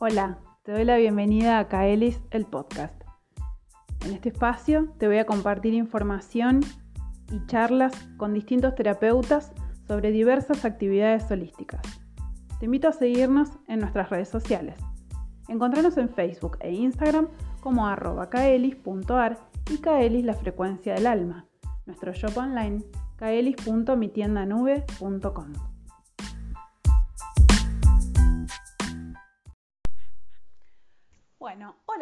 [0.00, 2.94] Hola, te doy la bienvenida a Kaelis, el podcast.
[4.06, 6.60] En este espacio te voy a compartir información
[7.32, 9.50] y charlas con distintos terapeutas
[9.88, 11.82] sobre diversas actividades holísticas.
[12.60, 14.76] Te invito a seguirnos en nuestras redes sociales.
[15.48, 17.26] Encontranos en Facebook e Instagram
[17.60, 19.36] como arroba kaelis.ar
[19.68, 21.48] y kaelis la frecuencia del alma.
[21.86, 22.84] Nuestro shop online
[23.16, 25.77] kaelis.mitiendanube.com.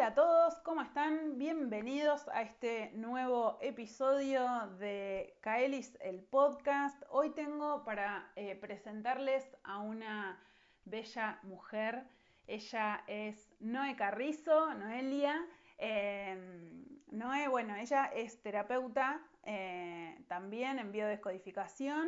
[0.07, 1.37] hola a todos, ¿cómo están?
[1.37, 4.45] Bienvenidos a este nuevo episodio
[4.79, 7.03] de Kaelis, el podcast.
[7.09, 10.41] Hoy tengo para eh, presentarles a una
[10.85, 12.05] bella mujer.
[12.47, 15.45] Ella es Noé Carrizo, Noelia.
[15.77, 22.07] Em, Noé, bueno, ella es terapeuta eh, también en biodescodificación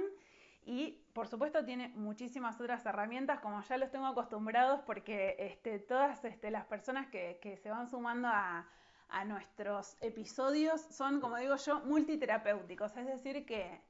[0.69, 6.23] y por supuesto tiene muchísimas otras herramientas, como ya los tengo acostumbrados, porque este, todas
[6.23, 8.67] este, las personas que, se van sumando a,
[9.25, 13.81] nuestros episodios son, como digo yo, multiterapéuticos, es decir, que,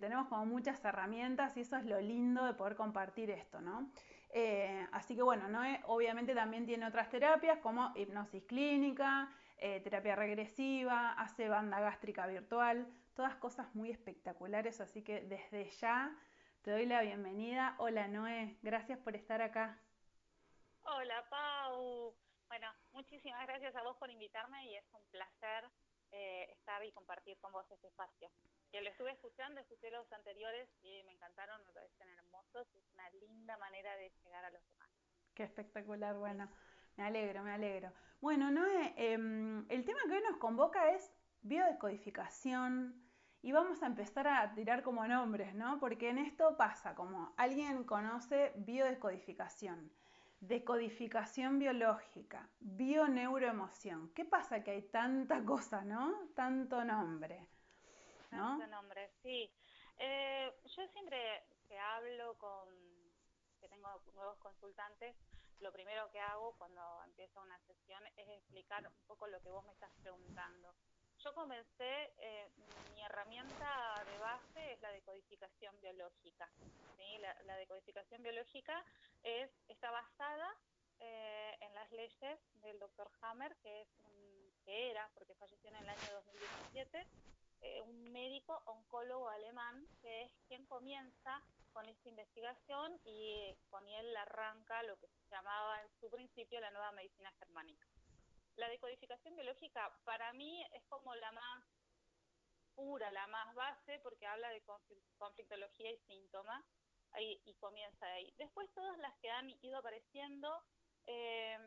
[0.00, 3.88] tenemos como muchas herramientas y eso es lo lindo de poder compartir esto, ¿no?
[4.32, 10.16] Eh, así que bueno, Noé obviamente también tiene otras terapias como hipnosis clínica, eh, terapia
[10.16, 16.16] regresiva, hace banda gástrica virtual, todas cosas muy espectaculares, así que desde ya
[16.62, 17.76] te doy la bienvenida.
[17.78, 19.78] Hola Noé, gracias por estar acá.
[20.82, 22.14] Hola Pau.
[22.48, 25.64] Bueno, muchísimas gracias a vos por invitarme y es un placer
[26.12, 28.30] eh, estar y compartir con vos este espacio.
[28.70, 33.08] Que lo estuve escuchando, escuché los anteriores y me encantaron, me parecen hermosos, es una
[33.10, 34.90] linda manera de llegar a los demás.
[35.34, 36.50] Qué espectacular, bueno,
[36.96, 37.92] me alegro, me alegro.
[38.20, 41.12] Bueno, Noé, em, el tema que hoy nos convoca es
[41.42, 43.03] biodescodificación,
[43.44, 45.78] y vamos a empezar a tirar como nombres, ¿no?
[45.78, 49.92] Porque en esto pasa como alguien conoce biodescodificación,
[50.40, 54.14] decodificación biológica, bioneuroemoción.
[54.14, 56.30] ¿Qué pasa que hay tanta cosa, ¿no?
[56.34, 57.46] Tanto nombre.
[58.30, 58.58] ¿no?
[58.58, 59.52] Tanto nombre, sí.
[59.98, 62.66] Eh, yo siempre que hablo con,
[63.60, 65.14] que tengo nuevos consultantes,
[65.60, 69.66] lo primero que hago cuando empiezo una sesión es explicar un poco lo que vos
[69.66, 70.74] me estás preguntando
[71.24, 72.50] yo comencé, eh,
[72.94, 76.50] mi herramienta de base es la decodificación biológica.
[77.46, 78.84] La, decodificación biológica
[79.22, 80.54] es, está basada
[81.00, 83.88] eh, en las leyes del doctor Hammer, que, es
[84.66, 87.06] que era, porque falleció en el año 2017,
[87.62, 91.42] eh, un médico oncólogo alemán, que es quien comienza
[91.72, 96.70] con esta investigación y con él arranca lo que se llamaba en su principio la
[96.70, 97.86] nueva medicina germánica.
[98.56, 101.64] La decodificación biológica para mí es como la más
[102.74, 104.62] pura, la más base, porque habla de
[105.16, 106.64] conflictología y síntomas,
[107.12, 108.32] ahí, y comienza ahí.
[108.36, 110.64] Después todas las que han ido apareciendo,
[111.06, 111.58] eh,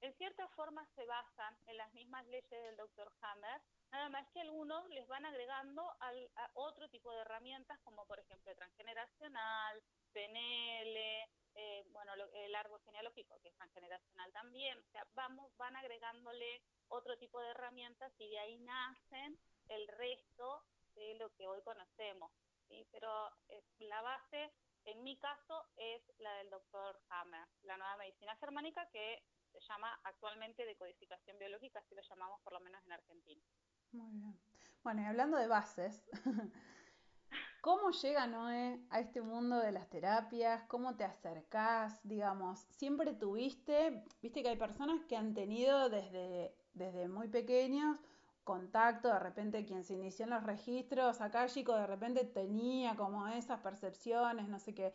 [0.00, 4.40] en cierta forma se basan en las mismas leyes del doctor Hammer, nada más que
[4.40, 10.96] algunos les van agregando al, a otro tipo de herramientas, como por ejemplo transgeneracional, PNL,
[11.54, 17.16] eh, bueno, el árbol genealógico, que es transgeneracional también, o sea, vamos, van agregándole otro
[17.18, 20.64] tipo de herramientas y de ahí nacen el resto
[20.94, 22.30] de lo que hoy conocemos.
[22.90, 23.30] Pero
[23.78, 24.52] la base,
[24.84, 29.22] en mi caso, es la del doctor Hammer, la nueva medicina germánica que
[29.60, 33.42] se llama actualmente decodificación biológica, así lo llamamos por lo menos en Argentina.
[33.92, 34.38] Muy bien.
[34.82, 36.04] Bueno, y hablando de bases,
[37.66, 40.62] ¿Cómo llega Noé a este mundo de las terapias?
[40.68, 41.98] ¿Cómo te acercás?
[42.04, 47.98] Digamos, siempre tuviste, viste que hay personas que han tenido desde, desde muy pequeños
[48.44, 53.26] contacto, de repente quien se inició en los registros, acá chico de repente tenía como
[53.26, 54.94] esas percepciones, no sé qué,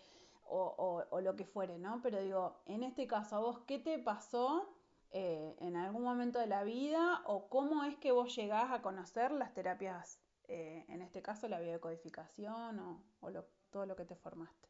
[0.52, 2.02] o, lo que fuere, ¿no?
[2.02, 4.70] Pero digo, en este caso, ¿a vos qué te pasó
[5.12, 9.32] eh, en algún momento de la vida o cómo es que vos llegás a conocer
[9.32, 13.32] las terapias eh, en este caso la biodecodificación o, o
[13.70, 14.68] todo lo que te formaste?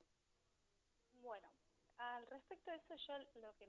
[1.22, 1.48] Bueno,
[1.98, 3.68] al respecto de eso yo lo que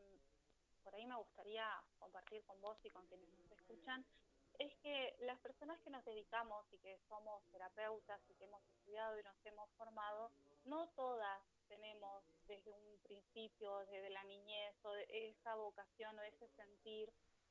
[0.85, 1.65] por ahí me gustaría
[1.99, 4.05] compartir con vos y con quienes nos escuchan
[4.59, 9.19] es que las personas que nos dedicamos y que somos terapeutas y que hemos estudiado
[9.19, 10.31] y nos hemos formado,
[10.65, 11.41] no todas
[11.73, 17.11] tenemos desde un principio, desde la niñez, o de esa vocación o ese sentir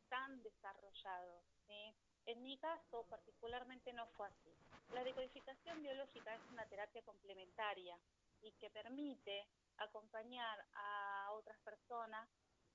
[0.09, 1.41] tan desarrollado.
[1.67, 1.95] ¿sí?
[2.25, 4.53] En mi caso, particularmente, no fue así.
[4.93, 7.97] La decodificación biológica es una terapia complementaria
[8.41, 9.47] y que permite
[9.77, 12.27] acompañar a otras personas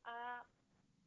[0.05, 0.45] a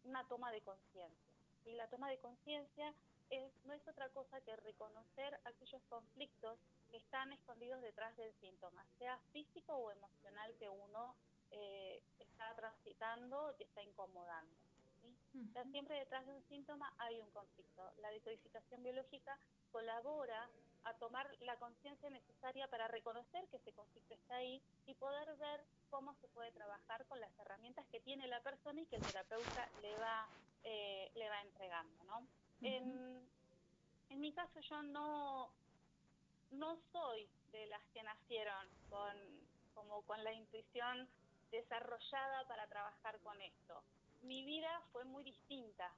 [0.06, 1.33] una toma de conciencia.
[1.65, 2.94] Y la toma de conciencia
[3.29, 6.59] es, no es otra cosa que reconocer aquellos conflictos
[6.91, 11.15] que están escondidos detrás del síntoma, sea físico o emocional que uno
[11.51, 14.55] eh, está transitando y está incomodando.
[15.71, 17.91] siempre detrás de un síntoma hay un conflicto.
[18.01, 19.37] La decodificación biológica
[19.71, 20.49] colabora
[20.85, 25.63] a tomar la conciencia necesaria para reconocer que ese conflicto está ahí y poder ver
[25.89, 29.69] cómo se puede trabajar con las herramientas que tiene la persona y que el terapeuta
[29.81, 30.27] le va,
[30.63, 32.03] eh, le va entregando.
[32.05, 32.25] ¿no?
[32.61, 33.27] En,
[34.09, 35.50] en mi caso yo no,
[36.51, 39.15] no soy de las que nacieron con,
[39.73, 41.07] como con la intuición
[41.51, 43.81] desarrollada para trabajar con esto.
[44.21, 45.91] Mi vida fue muy distinta.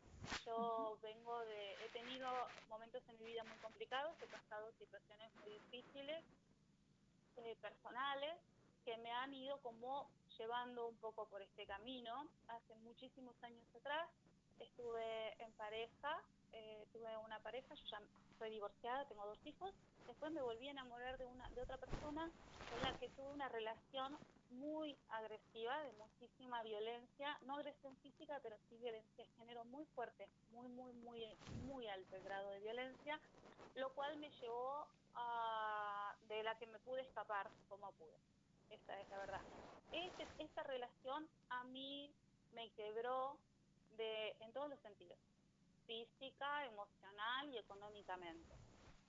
[0.45, 2.29] Yo vengo de, he tenido
[2.69, 6.23] momentos en mi vida muy complicados, he pasado situaciones muy difíciles,
[7.37, 8.35] eh, personales,
[8.85, 12.27] que me han ido como llevando un poco por este camino.
[12.47, 14.07] Hace muchísimos años atrás
[14.61, 16.21] estuve en pareja,
[16.53, 18.01] eh, tuve una pareja, yo ya
[18.37, 19.73] soy divorciada, tengo dos hijos,
[20.07, 22.29] después me volví a enamorar de, una, de otra persona
[22.69, 24.17] con la que tuve una relación
[24.51, 30.27] muy agresiva, de muchísima violencia, no agresión física, pero sí violencia de género muy fuerte,
[30.51, 31.25] muy, muy, muy,
[31.63, 33.19] muy alto el grado de violencia,
[33.75, 38.17] lo cual me llevó a, de la que me pude escapar como pude.
[38.69, 39.41] Esa es la verdad.
[39.91, 42.13] Este, esta relación a mí
[42.53, 43.37] me quebró
[43.97, 45.17] de, en todos los sentidos,
[45.85, 48.55] física, emocional y económicamente.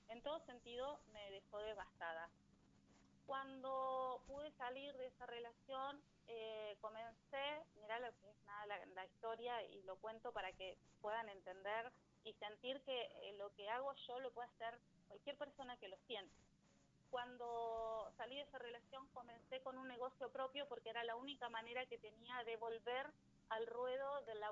[0.09, 2.29] En todo sentido me dejó devastada.
[3.27, 9.63] Cuando pude salir de esa relación, eh, comencé, mira lo que es nada la, historia
[9.63, 11.93] y lo cuento para que puedan entender
[12.25, 14.79] y sentir que eh, lo que hago yo lo puede hacer
[15.09, 16.35] cualquier persona que lo siente.
[17.11, 21.87] Cuando salí de esa relación comencé con un negocio propio porque era la única manera
[21.87, 23.07] que tenía de volver
[23.51, 24.52] al ruedo del laboral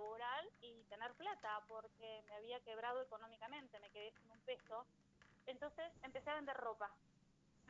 [0.61, 4.87] y tener plata porque me había quebrado económicamente, me quedé sin un peso.
[5.47, 6.94] Entonces empecé a vender ropa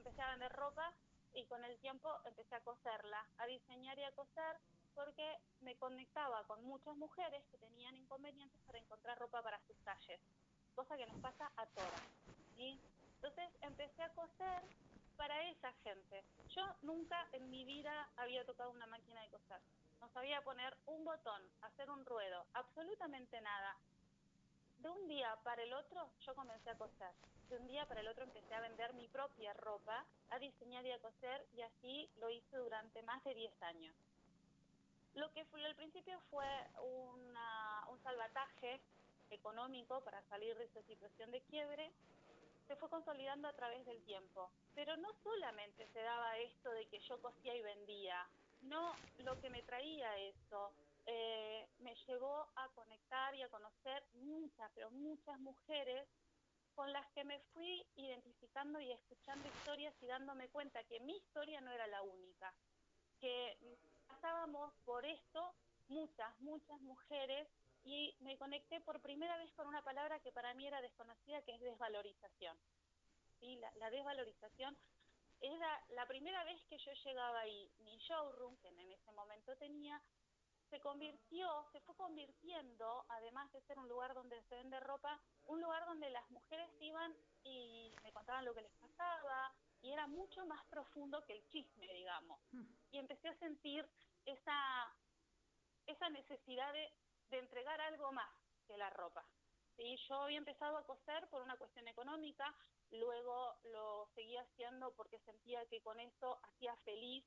[0.00, 0.92] empecé a vender ropa
[1.34, 4.56] y con el tiempo empecé a coserla, a diseñar y a coser
[4.94, 10.20] porque me conectaba con muchas mujeres que tenían inconvenientes para encontrar ropa para sus talles,
[10.74, 12.02] cosa que nos pasa a todas.
[12.56, 14.62] Entonces empecé a coser
[15.16, 16.24] para esa gente.
[16.48, 19.60] Yo nunca en mi vida había tocado una máquina de coser.
[20.00, 23.76] No sabía poner un botón, hacer un ruedo, absolutamente nada.
[24.78, 27.14] De un día para el otro yo comencé a coser
[27.50, 30.92] de un día para el otro empecé a vender mi propia ropa, a diseñar y
[30.92, 33.94] a coser y así lo hice durante más de 10 años.
[35.14, 36.46] Lo que fue, al principio fue
[36.80, 38.80] un salvataje
[39.30, 41.90] económico para salir de esa situación de quiebre,
[42.68, 44.48] se fue consolidando a través del tiempo.
[44.76, 48.28] Pero no solamente se daba esto de que yo cosía y vendía,
[48.62, 50.72] no lo que me traía eso,
[51.06, 56.06] eh, me llevó a conectar y a conocer muchas, pero muchas mujeres
[56.74, 61.60] con las que me fui identificando y escuchando historias y dándome cuenta que mi historia
[61.60, 62.54] no era la única,
[63.20, 63.58] que
[64.06, 65.54] pasábamos por esto
[65.88, 67.48] muchas, muchas mujeres
[67.84, 71.54] y me conecté por primera vez con una palabra que para mí era desconocida, que
[71.54, 72.56] es desvalorización.
[73.40, 73.56] ¿Sí?
[73.56, 74.76] La, la desvalorización
[75.40, 80.02] era la primera vez que yo llegaba ahí, mi showroom, que en ese momento tenía,
[80.68, 85.60] se convirtió, se fue convirtiendo, además de ser un lugar donde se vende ropa, un
[85.60, 89.52] lugar donde las mujeres iban y me contaban lo que les pasaba
[89.82, 92.40] y era mucho más profundo que el chisme, digamos.
[92.52, 92.64] Mm.
[92.92, 93.88] Y empecé a sentir
[94.26, 94.94] esa,
[95.86, 96.92] esa necesidad de,
[97.30, 98.30] de entregar algo más
[98.66, 99.26] que la ropa.
[99.80, 99.96] ¿Sí?
[100.08, 102.54] Yo había empezado a coser por una cuestión económica,
[102.90, 107.24] luego lo seguía haciendo porque sentía que con eso hacía feliz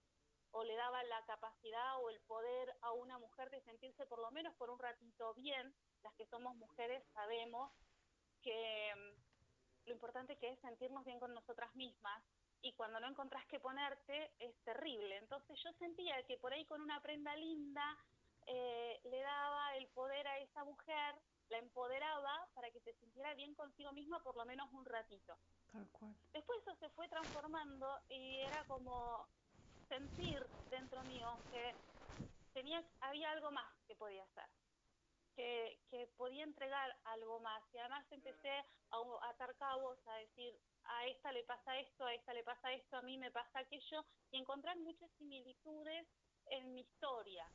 [0.52, 4.30] o le daba la capacidad o el poder a una mujer de sentirse por lo
[4.30, 5.74] menos por un ratito bien.
[6.04, 7.72] Las que somos mujeres sabemos
[8.44, 12.24] que mm, lo importante que es sentirnos bien con nosotras mismas
[12.62, 15.18] y cuando no encontrás que ponerte es terrible.
[15.18, 17.98] Entonces yo sentía que por ahí con una prenda linda
[18.46, 21.16] eh, le daba el poder a esa mujer,
[21.54, 25.38] la empoderaba para que se sintiera bien consigo misma por lo menos un ratito.
[26.34, 29.28] Después eso se fue transformando y era como
[29.88, 31.76] sentir dentro mío que
[32.54, 34.50] tenía había algo más que podía hacer
[35.36, 41.06] que, que podía entregar algo más y además empecé a, atar cabos a decir a
[41.06, 44.38] esta le pasa esto a esta le pasa esto a mí me pasa aquello y
[44.38, 46.08] encontrar muchas similitudes
[46.48, 47.46] en mi historia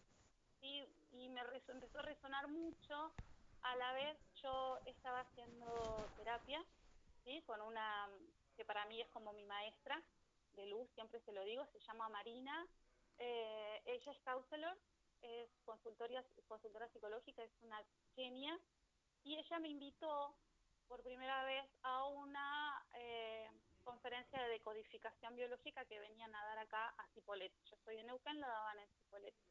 [0.60, 0.86] ¿sí?
[1.12, 3.12] y me empezó a resonar mucho
[3.62, 5.66] a la vez yo estaba haciendo
[6.16, 6.64] terapia
[7.24, 7.42] ¿sí?
[7.46, 8.08] con una
[8.56, 10.02] que para mí es como mi maestra
[10.52, 12.66] de luz, siempre se lo digo, se llama Marina.
[13.18, 14.76] Eh, ella es counselor,
[15.22, 17.80] es consultora psicológica, es una
[18.16, 18.58] genia.
[19.22, 20.36] Y ella me invitó
[20.88, 23.48] por primera vez a una, eh,
[23.88, 27.58] conferencia de decodificación biológica que venían a dar acá a Cipolletti.
[27.64, 29.46] Yo estoy en Neuquén, la daban en Cipolletti.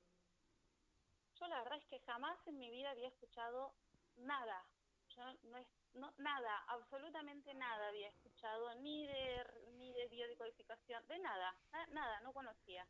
[1.40, 3.74] Yo la verdad es que jamás en mi vida había escuchado
[4.18, 4.66] nada.
[5.10, 9.44] Yo no, no nada, absolutamente nada había escuchado, ni de,
[9.78, 11.56] ni de biodecodificación, de nada,
[11.90, 12.88] nada, no conocía.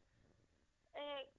[0.94, 1.32] Eh,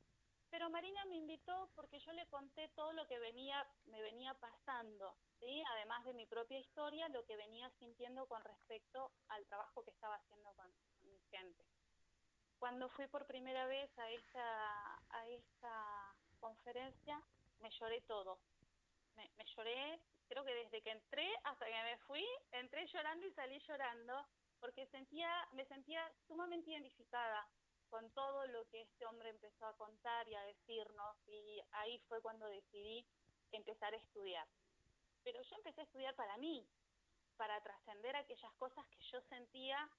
[0.50, 5.14] pero Marina me invitó porque yo le conté todo lo que venía, me venía pasando,
[5.40, 5.62] ¿sí?
[5.74, 10.16] además de mi propia historia, lo que venía sintiendo con respecto al trabajo que estaba
[10.16, 10.72] haciendo con,
[11.04, 11.64] mi gente.
[12.58, 17.22] Cuando fui por primera vez a esta, a esta conferencia,
[17.60, 18.38] me lloré todo.
[19.18, 23.32] Me, me lloré, creo que desde que entré hasta que me fui, entré llorando y
[23.32, 24.26] salí llorando,
[24.60, 27.48] porque sentía, me sentía sumamente identificada
[27.88, 32.20] con todo lo que este hombre empezó a contar y a decirnos y ahí fue
[32.22, 33.04] cuando decidí
[33.50, 34.46] empezar a estudiar.
[35.24, 36.64] Pero yo empecé a estudiar para mí,
[37.36, 39.90] para trascender aquellas cosas que yo sentía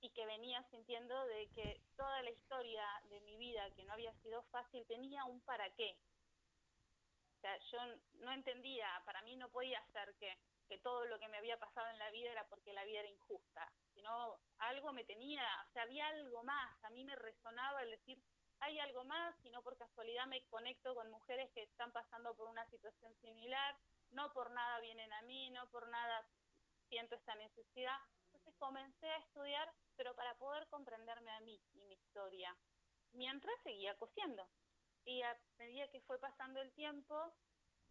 [0.00, 4.12] y que venía sintiendo de que toda la historia de mi vida, que no había
[4.22, 5.96] sido fácil, tenía un para qué.
[7.38, 7.78] O sea, yo
[8.14, 10.36] no entendía, para mí no podía ser que,
[10.68, 13.08] que todo lo que me había pasado en la vida era porque la vida era
[13.08, 17.90] injusta sino algo me tenía, o sea, había algo más, a mí me resonaba el
[17.90, 18.22] decir,
[18.60, 22.48] hay algo más, y no por casualidad me conecto con mujeres que están pasando por
[22.48, 23.76] una situación similar,
[24.10, 26.24] no por nada vienen a mí, no por nada
[26.88, 27.98] siento esta necesidad.
[28.26, 32.56] Entonces comencé a estudiar, pero para poder comprenderme a mí y mi historia,
[33.12, 34.48] mientras seguía cosiendo.
[35.08, 37.32] Y a medida que fue pasando el tiempo,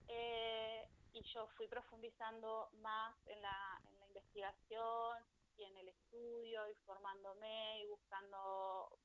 [0.07, 5.25] eh, y yo fui profundizando más en la, en la investigación,
[5.57, 8.99] y en el estudio y formándome y buscando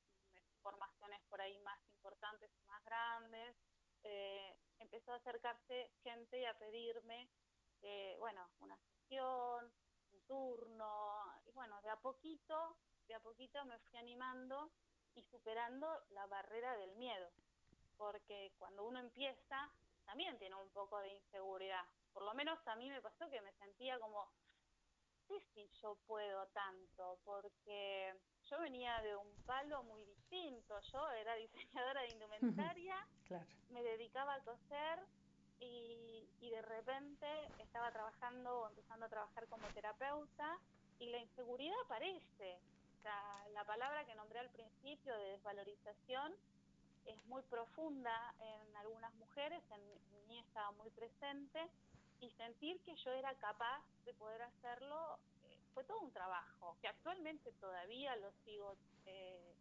[0.61, 3.55] formaciones por ahí más importantes más grandes.
[4.03, 7.27] Eh, empezó a acercarse gente y a pedirme,
[7.81, 9.73] eh, bueno, una sesión,
[10.11, 12.77] un turno, y bueno, de a poquito,
[13.07, 14.71] de a poquito me fui animando
[15.15, 17.31] y superando la barrera del miedo,
[17.97, 19.69] porque cuando uno empieza
[20.05, 21.85] también tiene un poco de inseguridad.
[22.13, 24.27] Por lo menos a mí me pasó que me sentía como,
[25.27, 28.13] sé si yo puedo tanto, porque
[28.49, 30.79] yo venía de un palo muy distinto.
[30.91, 33.07] Yo era diseñadora de indumentaria,
[33.69, 34.99] me dedicaba a coser
[35.59, 37.27] y, y de repente
[37.59, 40.59] estaba trabajando, empezando a trabajar como terapeuta
[40.99, 42.59] y la inseguridad aparece.
[42.99, 46.35] O sea, la palabra que nombré al principio de desvalorización
[47.05, 51.69] es muy profunda en algunas mujeres, en mí estaba muy presente
[52.19, 56.87] y sentir que yo era capaz de poder hacerlo eh, fue todo un trabajo, que
[56.87, 59.55] actualmente todavía lo sigo eh,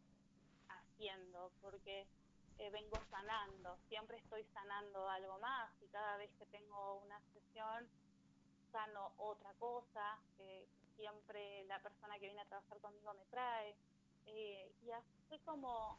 [0.68, 2.06] haciendo, porque
[2.58, 7.88] eh, vengo sanando, siempre estoy sanando algo más y cada vez que tengo una sesión
[8.70, 10.18] sano otra cosa,
[10.96, 13.74] siempre la persona que viene a trabajar conmigo me trae,
[14.24, 15.98] y así como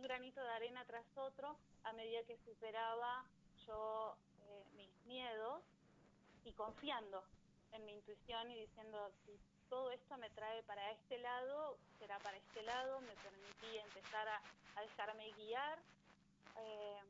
[0.00, 3.22] un granito de arena tras otro, a medida que superaba
[3.66, 4.16] yo
[4.74, 5.62] mis miedos,
[6.42, 7.22] y confiando
[7.72, 9.38] en mi intuición y diciendo, si
[9.68, 14.40] todo esto me trae para este lado, será para este lado, me permití empezar a,
[14.80, 15.78] dejarme guiar
[16.56, 17.00] eh,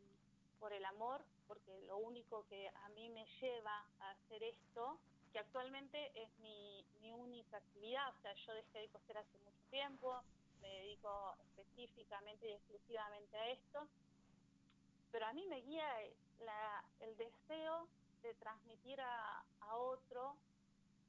[0.59, 4.99] por el amor, porque lo único que a mí me lleva a hacer esto,
[5.33, 9.63] que actualmente es mi, mi única actividad, o sea, yo dejé de coser hace mucho
[9.71, 10.21] tiempo,
[10.61, 13.89] me dedico específicamente y exclusivamente a esto,
[15.13, 15.87] pero a mí me guía
[16.41, 17.89] la, el deseo
[18.23, 20.37] de transmitir a, a otro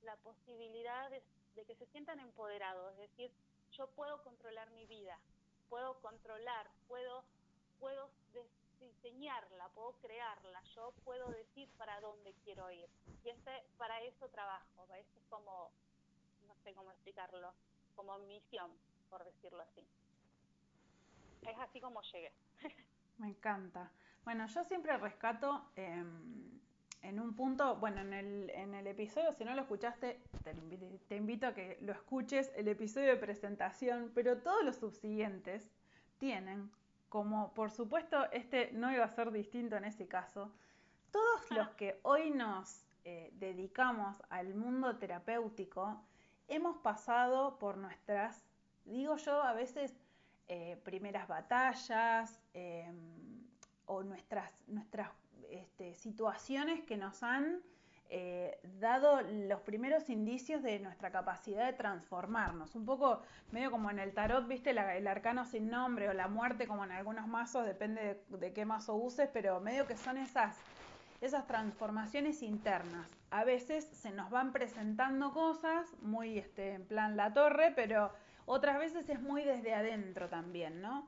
[0.03, 1.21] la posibilidad de,
[1.65, 3.31] que se sientan empoderados, es decir,
[3.73, 5.17] yo puedo controlar mi vida,
[5.69, 7.23] puedo controlar, puedo,
[7.79, 8.09] puedo
[8.79, 12.89] diseñarla, puedo crearla, yo puedo decir para dónde quiero ir.
[13.23, 15.71] Y este, para eso trabajo, eso es como,
[16.47, 17.53] no sé cómo explicarlo,
[17.95, 18.71] como misión,
[19.11, 19.85] por decirlo así.
[21.43, 22.31] Es así como llegué.
[23.19, 23.91] Me encanta.
[24.23, 26.03] Bueno, yo siempre rescato eh,
[27.01, 30.21] en un punto, bueno, en el, en el episodio, si no lo escuchaste,
[31.07, 35.69] te, invito a que lo escuches, el episodio de presentación, pero todos los subsiguientes
[36.19, 36.71] tienen,
[37.09, 40.53] como por supuesto este no iba a ser distinto en ese caso,
[41.11, 45.99] todos los que hoy nos eh, dedicamos al mundo terapéutico,
[46.47, 48.45] hemos pasado por nuestras,
[48.85, 49.93] digo yo, a veces
[50.47, 53.45] eh, primeras batallas em,
[53.85, 55.09] o nuestras, nuestras
[55.49, 57.61] este, situaciones que nos han
[58.13, 62.75] eh, dado los primeros indicios de nuestra capacidad de transformarnos.
[62.75, 63.21] Un poco
[63.51, 66.91] medio como en el tarot, viste, el arcano sin nombre o la muerte como en
[66.91, 70.57] algunos mazos, depende de, qué mazo uses, pero medio que son esas,
[71.21, 73.07] esas transformaciones internas.
[73.29, 78.11] A veces se nos van presentando cosas muy este, en plan la torre, pero
[78.51, 81.07] otras veces es muy desde adentro también, ¿no?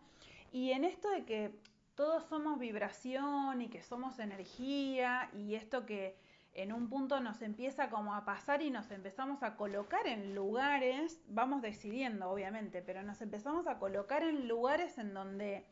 [0.54, 1.54] Y en esto de que
[1.94, 6.16] todos somos vibración y que somos energía y esto que
[6.54, 11.20] en un punto nos empieza como a pasar y nos empezamos a colocar en lugares,
[11.28, 15.66] vamos decidiendo obviamente, pero nos empezamos a colocar en lugares en donde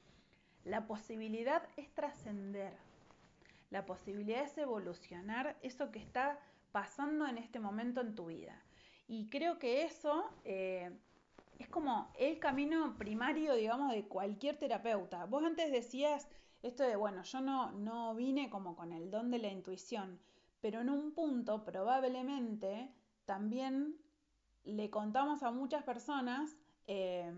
[0.66, 2.74] la posibilidad es trascender,
[3.70, 6.38] la posibilidad es evolucionar eso que está
[6.74, 8.62] pasando en este momento en tu vida.
[9.08, 10.92] Y creo que eso eh,
[11.62, 15.26] es como el camino primario, digamos, de cualquier terapeuta.
[15.26, 16.28] Vos antes decías
[16.64, 20.20] esto de, bueno, yo no, no vine como con el don de la intuición,
[20.60, 22.92] pero en un punto probablemente
[23.26, 23.96] también
[24.64, 26.56] le contamos a muchas personas
[26.88, 27.32] eh,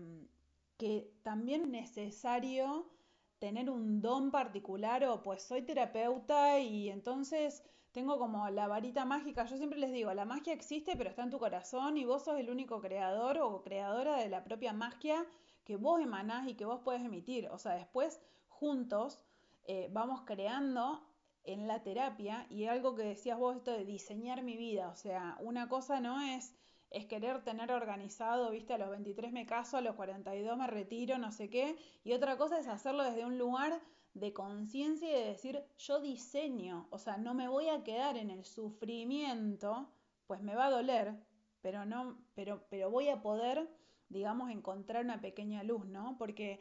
[0.78, 2.90] que también es necesario
[3.38, 7.62] tener un don particular o pues soy terapeuta y entonces
[7.94, 9.46] tengo como la varita mágica.
[9.46, 12.38] Yo siempre les digo, la magia existe pero está en tu corazón y vos sos
[12.38, 15.24] el único creador o creadora de la propia magia
[15.64, 17.48] que vos emanás y que vos puedes emitir.
[17.50, 19.22] O sea, después juntos
[19.66, 21.06] eh, vamos creando
[21.44, 24.88] en la terapia y algo que decías vos, esto de diseñar mi vida.
[24.88, 26.52] O sea, una cosa no es
[26.90, 31.18] es querer tener organizado, viste, a los 23 me caso, a los 42 me retiro,
[31.18, 33.80] no sé qué, y otra cosa es hacerlo desde un lugar
[34.14, 38.30] de conciencia y de decir, yo diseño, o sea, no me voy a quedar en
[38.30, 39.88] el sufrimiento,
[40.26, 41.14] pues me va a doler,
[41.60, 43.68] pero no, pero, pero voy a poder,
[44.08, 46.16] digamos, encontrar una pequeña luz, ¿no?
[46.16, 46.60] Porque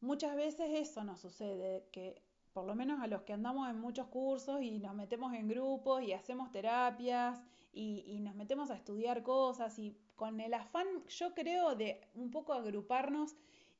[0.00, 2.20] muchas veces eso nos sucede, que
[2.52, 6.02] por lo menos a los que andamos en muchos cursos y nos metemos en grupos
[6.02, 11.74] y hacemos terapias y, nos metemos a estudiar cosas y con el afán, yo creo,
[11.74, 13.34] de un poco agruparnos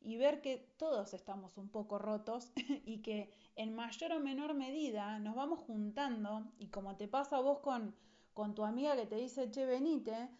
[0.04, 2.52] y ver que todos estamos un poco rotos
[2.84, 7.40] y que en mayor o menor medida nos vamos juntando y como te pasa a
[7.40, 7.94] vos con,
[8.34, 10.30] con tu amiga que te dice, che, venite,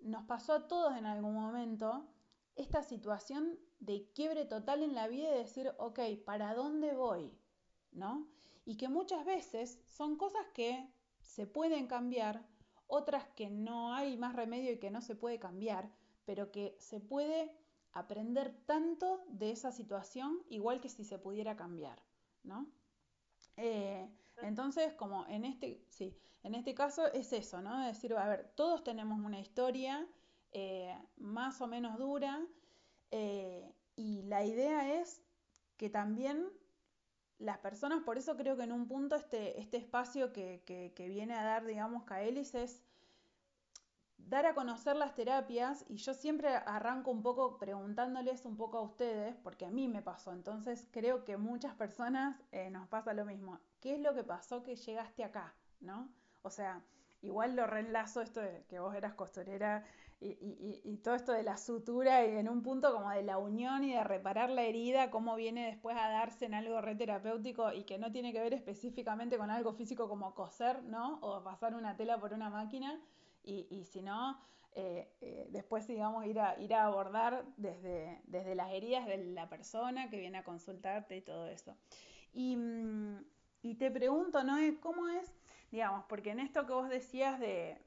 [0.00, 2.06] nos pasó a todos en algún momento
[2.56, 7.36] esta situación de quiebre total en la vida y decir, ok, ¿para dónde voy?
[7.92, 8.28] ¿No?
[8.64, 10.88] Y que muchas veces son cosas que
[11.20, 12.46] se pueden cambiar,
[12.86, 15.90] otras que no hay más remedio y que no se puede cambiar,
[16.24, 17.52] pero que se puede
[17.94, 22.02] aprender tanto de esa situación igual que si se pudiera cambiar,
[22.42, 22.68] ¿no?
[23.56, 24.08] Eh,
[24.42, 27.86] entonces, como en este, sí, en este caso es eso, ¿no?
[27.86, 30.06] Decir, a ver, todos tenemos una historia
[30.52, 32.44] eh, más o menos dura
[33.10, 35.22] eh, y la idea es
[35.76, 36.48] que también
[37.38, 41.34] las personas, por eso creo que en un punto este, este espacio que, que, viene
[41.34, 42.82] a dar, digamos, Kaelis es
[44.28, 48.82] dar a conocer las terapias y yo siempre arranco un poco preguntándoles un poco a
[48.82, 53.24] ustedes, porque a mí me pasó, entonces creo que muchas personas eh, nos pasa lo
[53.24, 53.60] mismo.
[53.80, 55.54] ¿Qué es lo que pasó que llegaste acá?
[55.80, 56.08] ¿No?
[56.42, 56.82] O sea,
[57.22, 59.84] igual lo reenlazo esto de que vos eras costurera
[60.20, 63.92] y, todo esto de la sutura y en un punto como de la unión y
[63.92, 68.10] de reparar la herida, cómo viene después a darse en algo reterapéutico y que no
[68.10, 71.18] tiene que ver específicamente con algo físico como coser, ¿no?
[71.20, 72.98] O pasar una tela por una máquina
[73.44, 74.40] y, si no,
[74.74, 79.48] eh, eh, después digamos ir a, ir a abordar desde, desde las heridas de la
[79.48, 81.76] persona que viene a consultarte y todo eso.
[82.32, 83.24] Y, mm,
[83.62, 84.56] y te pregunto, ¿no?
[84.80, 85.32] ¿Cómo es,
[85.70, 87.78] digamos, porque en esto que vos decías de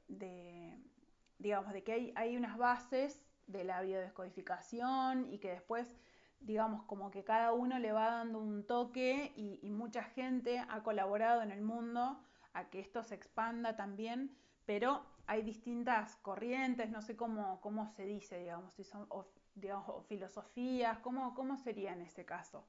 [1.38, 5.96] digamos, de que hay, hay unas bases de la biodescodificación y que después,
[6.40, 11.42] digamos, como que cada uno le va dando un toque y, mucha gente ha colaborado
[11.42, 12.20] en el mundo
[12.52, 14.36] a que esto se expanda también,
[14.68, 19.08] pero hay distintas corrientes, no sé cómo, cómo se dice, digamos, si son
[19.54, 22.68] digamos, filosofías, ¿cómo, ¿cómo sería en ese caso?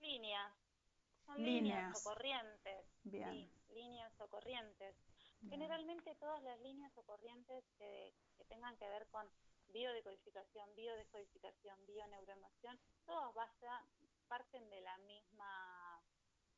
[0.00, 0.52] Líneas.
[1.24, 2.84] Son líneas, o corrientes.
[3.04, 3.50] Bien.
[3.70, 4.96] líneas o corrientes.
[5.48, 8.12] Generalmente todas las líneas o corrientes que,
[8.50, 9.26] tengan que ver con
[9.72, 13.50] biodecodificación, biodescodificación, bioneuroemoción, todas
[14.28, 15.87] parten de la misma,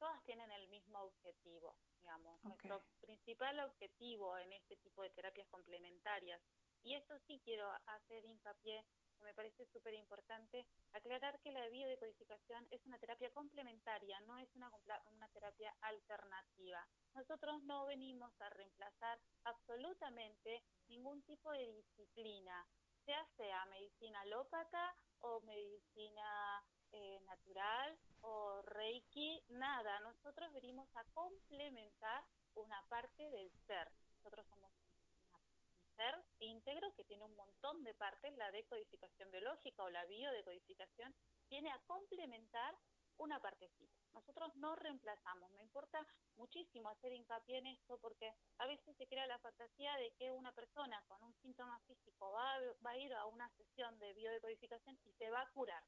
[0.01, 2.43] todas tienen el mismo objetivo, digamos.
[2.43, 6.43] Nuestro principal objetivo en este tipo de terapias complementarias,
[6.83, 8.85] y esto sí quiero hacer hincapié
[9.25, 14.71] me parece súper importante aclarar que la biodecodificación es una terapia complementaria, no es una,
[15.13, 16.87] una terapia alternativa.
[17.15, 22.67] Nosotros no venimos a reemplazar absolutamente ningún tipo de disciplina,
[23.05, 30.01] sea sea medicina alópata o medicina eh, natural o reiki, nada.
[30.01, 33.91] Nosotros venimos a complementar una parte del ser.
[34.17, 34.71] Nosotros somos
[35.97, 41.15] ser íntegro que tiene un montón de partes, la decodificación biológica o la biodecodificación
[41.51, 42.75] viene a complementar
[43.21, 44.01] una partecita.
[44.13, 45.51] Nosotros no reemplazamos.
[45.53, 46.05] Me importa
[46.37, 50.53] muchísimo hacer hincapié en esto porque a veces se crea la fantasía de que una
[50.53, 55.31] persona con un síntoma físico va a, ir a una sesión de biodecodificación y se
[55.31, 55.85] va a curar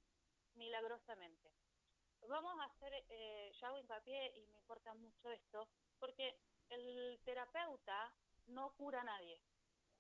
[0.55, 1.51] milagrosamente.
[2.29, 5.69] Vamos a hacer, eh, hago hincapié y me importa mucho esto,
[5.99, 8.15] porque el terapeuta
[8.47, 9.41] no cura a nadie.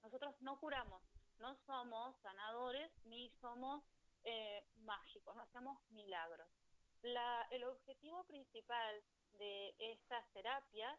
[0.02, 1.02] Nosotros no curamos,
[1.38, 3.82] no somos sanadores ni somos
[4.24, 6.48] eh, mágicos, no hacemos milagros.
[7.02, 9.02] La, el objetivo principal
[9.38, 10.98] de estas terapias,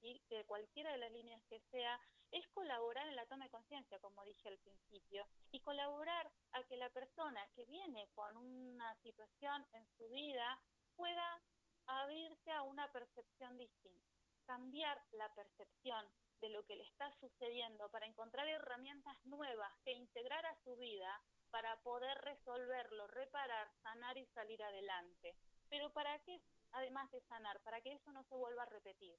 [0.00, 2.00] y de cualquiera de las líneas que sea,
[2.32, 6.76] es colaborar en la toma de conciencia, como dije al principio, y colaborar a que
[6.76, 10.60] la persona que viene con una situación en su vida
[10.96, 11.42] pueda
[11.86, 14.10] abrirse a una percepción distinta,
[14.46, 16.06] cambiar la percepción
[16.40, 21.22] de lo que le está sucediendo para encontrar herramientas nuevas que integrar a su vida
[21.52, 25.36] para poder resolverlo, reparar, sanar y salir adelante.
[25.68, 26.40] Pero ¿para qué,
[26.72, 27.60] además de sanar?
[27.60, 29.14] Para que eso no se vuelva a repetir.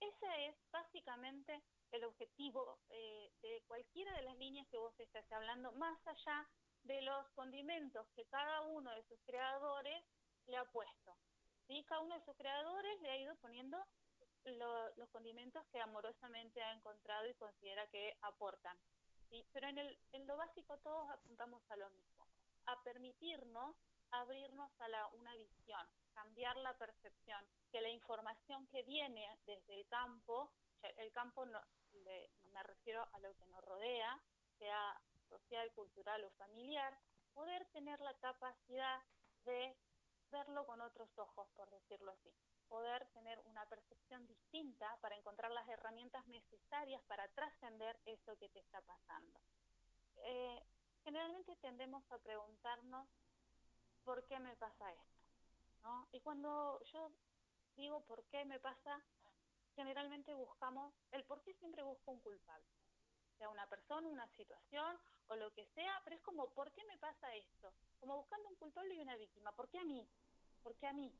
[0.00, 5.72] Ese es básicamente el objetivo eh, de cualquiera de las líneas que vos estás hablando,
[5.72, 6.48] más allá
[6.82, 10.04] de los condimentos que cada uno de sus creadores
[10.46, 11.16] le ha puesto.
[11.66, 11.84] ¿sí?
[11.84, 13.78] Cada uno de sus creadores le ha ido poniendo
[14.96, 18.76] los condimentos que amorosamente ha encontrado y considera que aportan.
[19.52, 22.26] Pero en, el, en lo básico todos apuntamos a lo mismo,
[22.66, 23.76] a permitirnos
[24.10, 29.86] abrirnos a la, una visión, cambiar la percepción, que la información que viene desde el
[29.88, 31.60] campo, el campo no,
[32.52, 34.20] me refiero a lo que nos rodea,
[34.58, 36.96] sea social, cultural o familiar,
[37.32, 39.02] poder tener la capacidad
[39.44, 39.76] de
[40.30, 42.32] verlo con otros ojos, por decirlo así
[42.68, 48.60] poder tener una percepción distinta para encontrar las herramientas necesarias para trascender eso que te
[48.60, 49.40] está pasando.
[50.24, 50.62] Eh,
[51.04, 53.08] generalmente tendemos a preguntarnos
[54.04, 55.24] por qué me pasa esto,
[55.82, 56.08] ¿no?
[56.12, 57.10] Y cuando yo
[57.76, 59.00] digo por qué me pasa,
[59.74, 62.66] generalmente buscamos, el por qué siempre busco un culpable,
[63.38, 64.98] sea una persona, una situación
[65.28, 67.72] o lo que sea, pero es como, ¿por qué me pasa esto?
[67.98, 70.06] Como buscando un culpable y una víctima, ¿por qué a mí?
[70.62, 71.12] ¿Por qué a mí?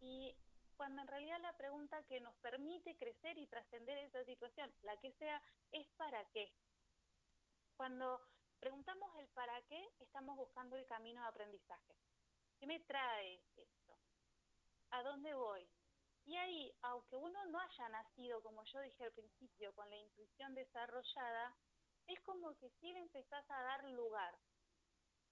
[0.00, 0.34] Y
[0.80, 5.12] cuando en realidad la pregunta que nos permite crecer y trascender esa situación, la que
[5.12, 6.50] sea, es para qué.
[7.76, 8.18] Cuando
[8.58, 11.94] preguntamos el para qué, estamos buscando el camino de aprendizaje.
[12.58, 13.94] ¿Qué me trae esto?
[14.92, 15.68] ¿A dónde voy?
[16.24, 20.54] Y ahí, aunque uno no haya nacido, como yo dije al principio, con la intuición
[20.54, 21.54] desarrollada,
[22.06, 24.34] es como que sí le empezás a dar lugar.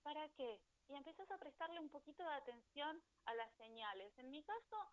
[0.02, 0.60] ¿Para qué?
[0.88, 4.12] Y empezás a prestarle un poquito de atención a las señales.
[4.18, 4.90] En mi caso,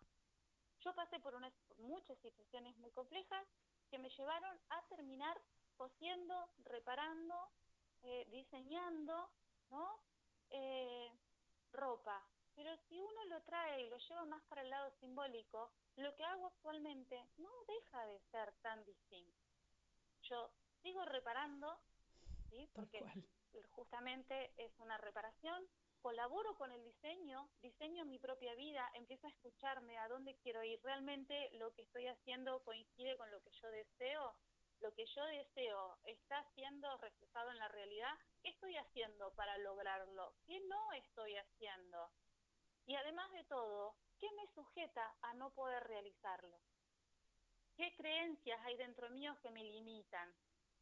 [0.80, 3.46] yo pasé por, unas, muchas situaciones muy complejas
[3.90, 5.40] que me llevaron a terminar
[5.76, 7.34] cosiendo, reparando,
[8.02, 9.30] eh, diseñando,
[9.70, 10.00] ¿no?
[10.50, 11.10] Eh,
[11.72, 12.24] ropa.
[12.54, 16.24] Pero si uno lo trae y lo lleva más para el lado simbólico, lo que
[16.24, 19.44] hago actualmente no deja de ser tan distinto.
[20.22, 20.50] Yo
[20.82, 21.78] sigo reparando,
[22.48, 22.68] ¿sí?
[22.74, 23.04] porque
[23.70, 25.68] justamente es una reparación,
[26.06, 30.80] colaboro con el diseño, diseño mi propia vida, empiezo a escucharme a dónde quiero ir,
[30.84, 34.36] realmente lo que estoy haciendo coincide con lo que yo deseo,
[34.78, 40.32] lo que yo deseo está siendo reflejado en la realidad, ¿qué estoy haciendo para lograrlo?
[40.46, 42.12] ¿Qué no estoy haciendo?
[42.86, 46.56] Y además de todo, ¿qué me sujeta a no poder realizarlo?
[47.76, 50.32] ¿Qué creencias hay dentro mío que me limitan?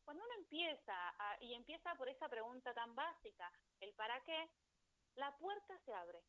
[0.04, 0.94] Cuando uno empieza,
[1.40, 4.50] y empieza por esa pregunta tan básica, el para qué,
[5.16, 6.22] la puerta se abre.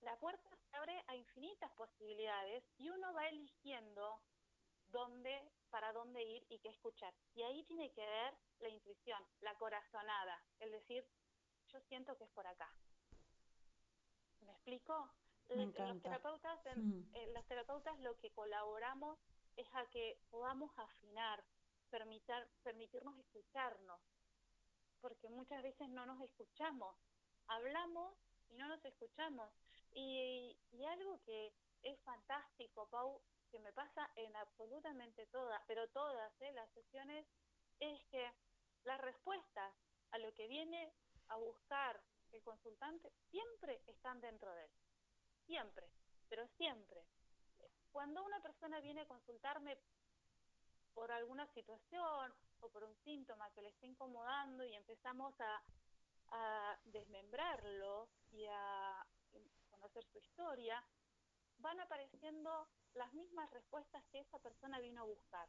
[0.00, 4.20] La puerta se abre a infinitas posibilidades y uno va eligiendo
[4.88, 7.14] dónde, para dónde ir y qué escuchar.
[7.34, 11.06] Y ahí tiene que ver la intuición, la corazonada, el decir,
[11.68, 12.70] yo siento que es por acá.
[14.40, 15.10] ¿Me explico?
[15.48, 17.02] los terapeutas, mm.
[17.14, 19.18] eh, los terapeutas lo que colaboramos
[19.56, 21.44] es a que podamos afinar,
[21.90, 24.00] permitir, permitirnos escucharnos,
[25.00, 26.96] porque muchas veces no nos escuchamos
[27.52, 28.14] hablamos
[28.50, 29.50] y no nos escuchamos.
[29.92, 36.52] Y, algo que es fantástico, Pau, que me pasa en absolutamente todas, pero todas ¿eh?
[36.52, 37.26] las sesiones,
[37.78, 38.30] es que
[38.84, 39.74] las respuestas
[40.10, 40.92] a lo que viene
[41.28, 44.70] a buscar el consultante siempre están dentro de él.
[45.46, 45.88] Siempre,
[46.28, 47.04] pero siempre.
[47.90, 49.78] Cuando una persona viene a consultarme
[50.94, 55.62] por alguna situación o por un síntoma que le está incomodando y empezamos a
[56.32, 59.06] a desmembrarlo y a
[59.70, 60.84] conocer su historia,
[61.58, 65.48] van apareciendo las mismas respuestas que esa persona vino a buscar.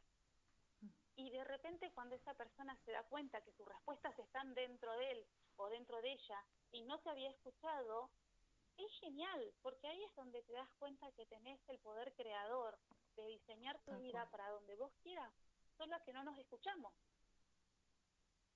[1.16, 5.12] Y de repente cuando esa persona se da cuenta que sus respuestas están dentro de
[5.12, 8.10] él o dentro de ella y no se había escuchado,
[8.76, 12.78] es genial, porque ahí es donde te das cuenta que tenés el poder creador
[13.16, 15.32] de diseñar tu vida para donde vos quieras,
[15.76, 16.92] solo que no nos escuchamos.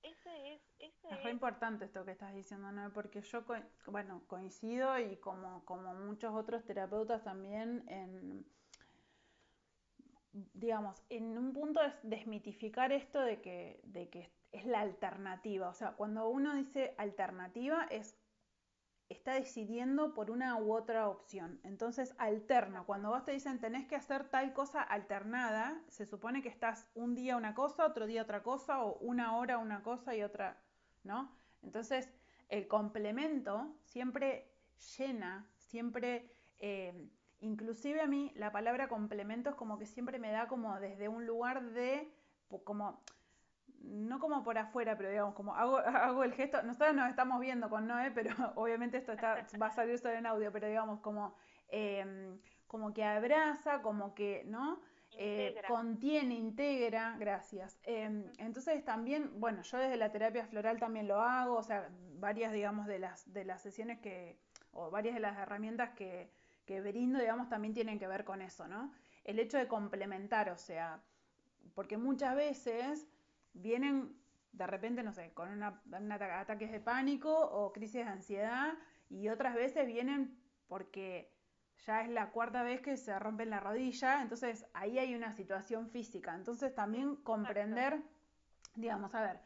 [0.01, 2.91] Ese es, ese es re importante esto que estás diciendo, ¿no?
[2.93, 3.43] Porque yo,
[3.87, 8.45] bueno, coincido y como, como muchos otros terapeutas también en,
[10.53, 15.69] digamos, en un punto es desmitificar esto de que, de que es la alternativa.
[15.69, 18.17] O sea, cuando uno dice alternativa es
[19.09, 21.59] está decidiendo por una u otra opción.
[21.63, 22.85] Entonces, alterno.
[22.85, 27.15] Cuando vos te dicen tenés que hacer tal cosa alternada, se supone que estás un
[27.15, 30.57] día una cosa, otro día otra cosa, o una hora una cosa y otra,
[31.03, 31.31] ¿no?
[31.63, 32.09] Entonces,
[32.49, 34.51] el complemento siempre
[34.97, 37.09] llena, siempre, eh,
[37.41, 41.25] inclusive a mí la palabra complemento es como que siempre me da como desde un
[41.25, 42.11] lugar de,
[42.63, 43.01] como
[43.81, 47.69] no como por afuera, pero digamos, como hago, hago el gesto, nosotros nos estamos viendo
[47.69, 51.35] con Noé, pero obviamente esto está, va a salir solo en audio, pero digamos como,
[51.69, 54.81] em, como que abraza, como que, ¿no?
[55.21, 57.79] Eh, contiene, integra, gracias.
[57.83, 61.89] Em, entonces también, bueno, yo desde la terapia floral también lo hago, o sea,
[62.19, 64.39] varias, digamos, de las, de las sesiones que,
[64.71, 66.31] o varias de las herramientas que,
[66.65, 68.93] que brindo, digamos, también tienen que ver con eso, ¿no?
[69.23, 71.01] El hecho de complementar, o sea,
[71.73, 73.07] porque muchas veces
[73.53, 74.19] vienen
[74.51, 75.81] de repente, no sé, con una,
[76.39, 78.73] ataques de pánico o crisis de ansiedad
[79.09, 81.31] y otras veces vienen porque
[81.85, 85.89] ya es la cuarta vez que se rompen la rodilla, entonces ahí hay una situación
[85.89, 86.35] física.
[86.35, 88.01] Entonces también comprender,
[88.75, 89.39] digamos, a ver,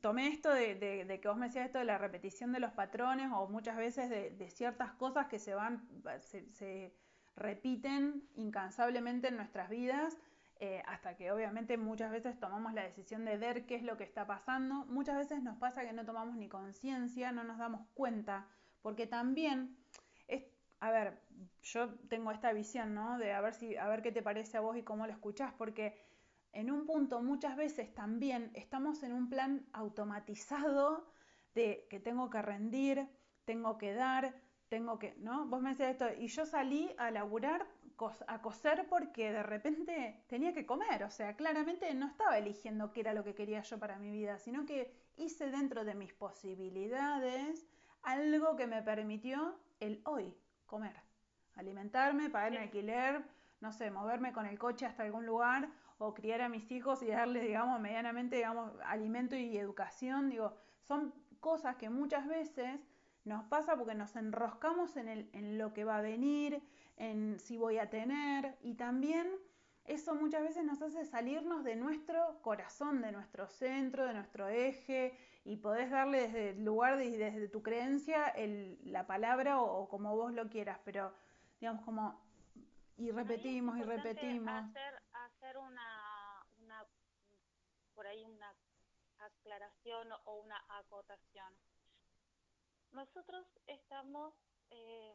[0.00, 3.48] tomé esto de, que vos me decías esto de la repetición de los patrones o
[3.48, 5.88] muchas veces de, ciertas cosas que se van,
[6.20, 6.94] se
[7.36, 10.16] repiten incansablemente en nuestras vidas
[10.58, 14.04] eh, hasta que obviamente muchas veces tomamos la decisión de ver qué es lo que
[14.04, 14.86] está pasando.
[14.86, 18.48] Muchas veces nos pasa que no tomamos ni conciencia, no nos damos cuenta,
[18.80, 19.76] porque también
[20.28, 20.44] es,
[20.80, 21.20] a ver,
[21.62, 23.18] yo tengo esta visión, ¿no?
[23.18, 25.52] De a ver si, a ver qué te parece a vos y cómo lo escuchás,
[25.52, 25.98] porque
[26.52, 31.06] en un punto muchas veces también estamos en un plan automatizado
[31.54, 33.06] de que tengo que rendir,
[33.44, 34.34] tengo que dar,
[34.70, 35.46] tengo que, ¿no?
[35.46, 37.66] Vos me decías esto, y yo salí a laburar
[38.26, 43.00] a coser porque de repente tenía que comer, o sea, claramente no estaba eligiendo qué
[43.00, 47.66] era lo que quería yo para mi vida, sino que hice dentro de mis posibilidades
[48.02, 50.96] algo que me permitió el hoy comer,
[51.54, 53.24] alimentarme, pagar mi alquiler,
[53.60, 57.08] no sé, moverme con el coche hasta algún lugar o criar a mis hijos y
[57.08, 62.80] darles, digamos, medianamente, digamos, alimento y educación, digo, son cosas que muchas veces
[63.26, 66.62] nos pasa porque nos enroscamos en, el, en lo que va a venir,
[66.96, 69.28] en si voy a tener y también
[69.84, 75.16] eso muchas veces nos hace salirnos de nuestro corazón, de nuestro centro, de nuestro eje
[75.44, 80.32] y podés darle desde el lugar desde tu creencia el, la palabra o, como vos
[80.32, 81.12] lo quieras, pero
[81.60, 82.24] digamos como
[82.96, 84.70] y repetimos y repetimos.
[84.70, 86.84] Hacer, hacer una, una,
[87.94, 88.54] por ahí una
[89.18, 91.52] aclaración o una acotación.
[92.96, 94.32] Nosotros estamos,
[94.70, 95.14] eh,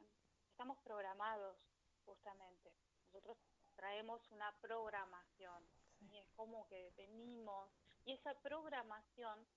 [0.52, 1.58] estamos programados
[2.06, 2.72] justamente.
[3.06, 3.40] Nosotros
[3.76, 5.68] traemos una programación
[6.00, 7.72] y es como que venimos
[8.06, 9.48] y esa programación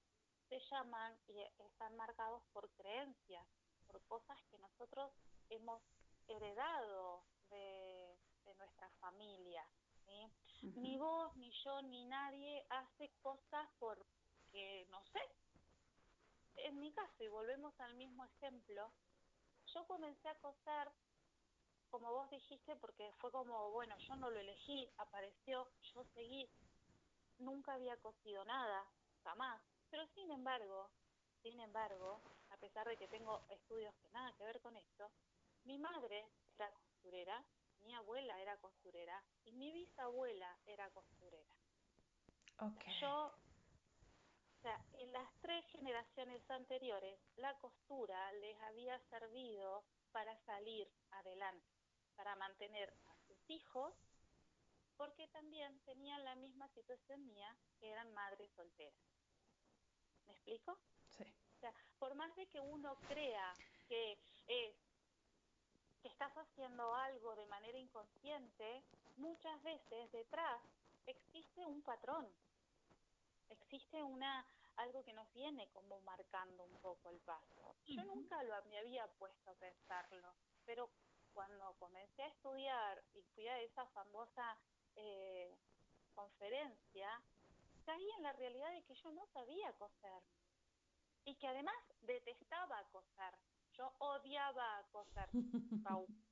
[0.48, 3.46] se llaman y están marcados por creencias,
[3.86, 5.12] por cosas que nosotros
[5.50, 5.82] hemos
[6.26, 8.18] heredado de,
[8.56, 9.68] nuestra familia.
[10.62, 15.20] Ni vos, ni yo, ni nadie hace cosas porque, no sé,
[16.56, 18.92] en mi caso, y volvemos al mismo ejemplo,
[19.66, 20.90] yo comencé a coser
[21.94, 26.50] como vos dijiste, porque fue como, bueno, yo no lo elegí, apareció, yo seguí,
[27.38, 28.84] nunca había cosido nada,
[29.22, 29.62] jamás.
[29.90, 30.90] Pero sin embargo,
[31.40, 35.08] sin embargo, a pesar de que tengo estudios que nada que ver con esto,
[35.62, 37.44] mi madre era costurera,
[37.84, 41.54] mi abuela era costurera y mi bisabuela era costurera.
[43.00, 43.43] Yo, o
[44.64, 51.74] sea, en las tres generaciones anteriores, la costura les había servido para salir adelante
[52.16, 53.92] para mantener a sus hijos,
[54.96, 58.94] porque también tenían la misma situación mía, que eran madres solteras.
[60.26, 60.78] ¿Me explico?
[61.10, 61.24] Sí.
[61.56, 63.52] O sea, por más de que uno crea
[63.86, 64.12] que
[64.46, 64.74] es
[66.00, 68.82] que estás haciendo algo de manera inconsciente,
[69.16, 70.60] muchas veces detrás
[71.06, 72.26] existe un patrón,
[73.48, 77.76] existe una algo que nos viene como marcando un poco el paso.
[77.86, 80.90] Yo nunca lo me había puesto a pensarlo, pero
[81.32, 84.56] cuando comencé a estudiar y fui a esa famosa
[84.96, 85.56] eh,
[86.14, 87.22] conferencia,
[87.84, 90.22] caí en la realidad de que yo no sabía coser
[91.24, 93.38] y que además detestaba coser.
[93.72, 95.28] Yo odiaba coser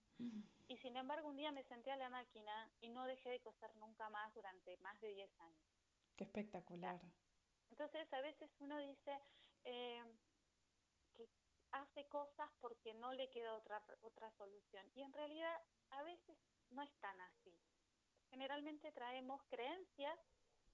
[0.68, 3.74] Y sin embargo, un día me senté a la máquina y no dejé de coser
[3.76, 5.81] nunca más durante más de 10 años.
[6.22, 7.00] Espectacular.
[7.70, 9.20] Entonces, a veces uno dice
[9.64, 10.04] eh,
[11.14, 11.28] que
[11.72, 14.86] hace cosas porque no le queda otra, otra solución.
[14.94, 16.38] Y en realidad, a veces
[16.70, 17.58] no es tan así.
[18.30, 20.18] Generalmente traemos creencias,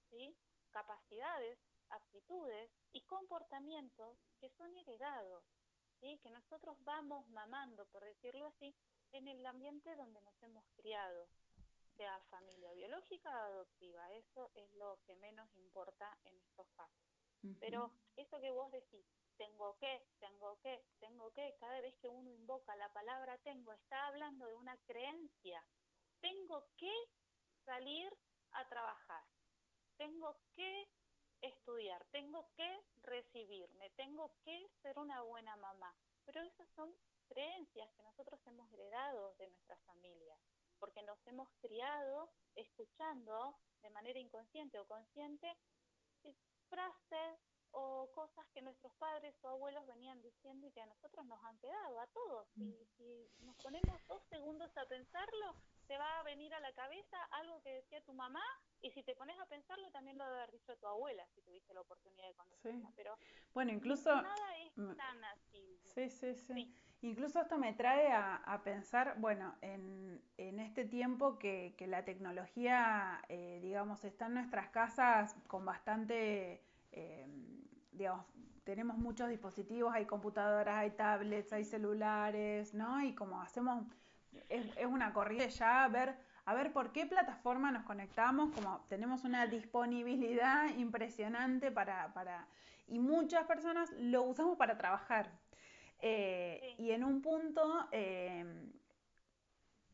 [0.09, 0.37] ¿sí?
[0.71, 1.57] capacidades,
[1.89, 5.43] aptitudes y comportamientos que son heredados,
[5.99, 6.19] ¿sí?
[6.19, 8.75] que nosotros vamos mamando, por decirlo así,
[9.11, 11.27] en el ambiente donde nos hemos criado,
[11.99, 14.09] sea familia biológica o adoptiva.
[14.13, 17.05] Eso es lo que menos importa en estos casos.
[17.59, 19.05] Pero eso que vos decís,
[19.37, 24.07] tengo que, tengo que, tengo que, cada vez que uno invoca la palabra tengo, está
[24.07, 25.61] hablando de una creencia.
[26.21, 26.93] Tengo que
[27.65, 28.09] salir
[28.51, 29.23] a trabajar,
[29.97, 30.89] tengo que
[31.41, 35.93] estudiar, tengo que recibirme, tengo que ser una buena mamá.
[36.25, 36.93] Pero esas son
[37.27, 40.39] creencias que nosotros hemos heredado de nuestras familias,
[40.79, 45.57] porque nos hemos criado escuchando de manera inconsciente o consciente
[46.23, 46.35] eh,
[46.69, 47.39] frases
[47.71, 51.57] o cosas que nuestros padres o abuelos venían diciendo y que a nosotros nos han
[51.59, 52.47] quedado, a todos.
[52.55, 55.55] Y si nos ponemos dos segundos a pensarlo,
[55.89, 58.43] te va a venir a la cabeza algo que decía tu mamá
[58.79, 61.73] y si te pones a pensarlo también lo debe haber dicho tu abuela si tuviste
[61.73, 62.91] la oportunidad de conocerla.
[62.95, 63.17] Pero
[63.55, 64.15] bueno, incluso...
[64.21, 65.81] Nada es tan así.
[65.85, 66.75] Sí, sí, sí.
[67.01, 73.23] Incluso esto me trae a, pensar, bueno, en, en este tiempo que, que la tecnología,
[73.27, 77.25] eh, digamos, está en nuestras casas con bastante, eh,
[77.93, 78.27] digamos,
[78.63, 83.01] tenemos muchos dispositivos, hay computadoras, hay tablets, hay celulares, ¿no?
[83.01, 83.85] Y como hacemos,
[84.49, 88.85] es, es una corrida ya a ver, a ver por qué plataforma nos conectamos, como
[88.89, 92.47] tenemos una disponibilidad impresionante para, para,
[92.87, 95.31] y muchas personas lo usamos para trabajar,
[96.01, 98.45] eh, y en un punto eh,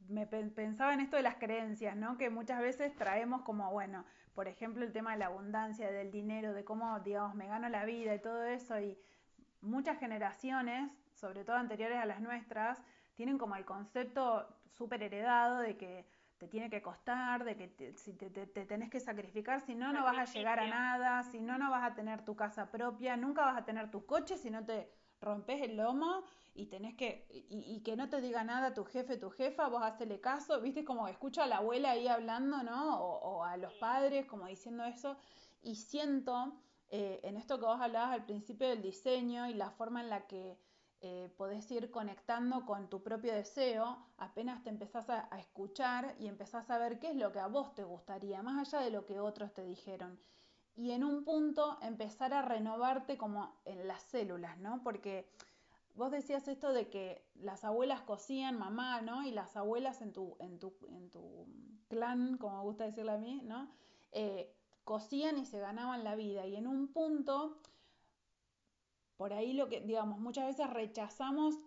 [0.08, 2.18] me pensaba en esto de las creencias, ¿no?
[2.18, 6.54] Que muchas veces traemos como, bueno, por ejemplo, el tema de la abundancia, del dinero,
[6.54, 8.80] de cómo, digamos, me gano la vida y todo eso.
[8.80, 8.98] Y
[9.62, 12.82] muchas generaciones, sobre todo anteriores a las nuestras,
[13.16, 16.06] tienen como el concepto súper heredado de que
[16.38, 19.94] te tiene que costar, de que te, si te, te, tenés que sacrificar, si no,
[19.94, 23.16] no vas a llegar a nada, si no, no vas a tener tu casa propia,
[23.16, 26.24] nunca vas a tener tu coche si no te rompes el lomo
[26.54, 30.20] y tenés que, y, que no te diga nada tu jefe, tu jefa, vos hacele
[30.20, 33.00] caso, viste como escucho a la abuela ahí hablando, ¿no?
[33.00, 35.18] O, a los padres como diciendo eso,
[35.62, 36.54] y siento
[36.90, 40.28] eh, en esto que vos hablabas al principio del diseño y la forma en la
[40.28, 40.58] que
[41.08, 46.72] eh, podés ir conectando con tu propio deseo, apenas te empezás a, escuchar y empezás
[46.72, 49.20] a ver qué es lo que a vos te gustaría, más allá de lo que
[49.20, 50.20] otros te dijeron
[50.76, 54.82] y en un punto empezar a renovarte como en las células, ¿no?
[54.84, 55.30] Porque
[55.94, 59.24] vos decías esto de que las abuelas cosían, mamá, ¿no?
[59.24, 61.46] Y las abuelas en tu, en tu, en tu
[61.88, 63.70] clan, como me gusta decirle a mí, ¿no?
[64.12, 64.52] Eh,
[64.84, 66.48] cosían y se ganaban la vida.
[66.48, 67.60] Y en un punto,
[69.18, 71.60] por ahí lo que, digamos, muchas veces rechazamos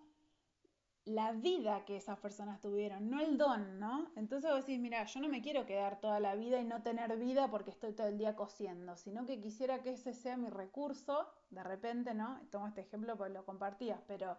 [1.09, 4.11] la vida que esas personas tuvieron, no el don, ¿no?
[4.15, 7.17] Entonces vos decís, mira, yo no me quiero quedar toda la vida y no tener
[7.17, 11.27] vida porque estoy todo el día cosiendo, sino que quisiera que ese sea mi recurso,
[11.49, 12.39] de repente, ¿no?
[12.51, 14.37] Tomo este ejemplo porque lo compartías, pero,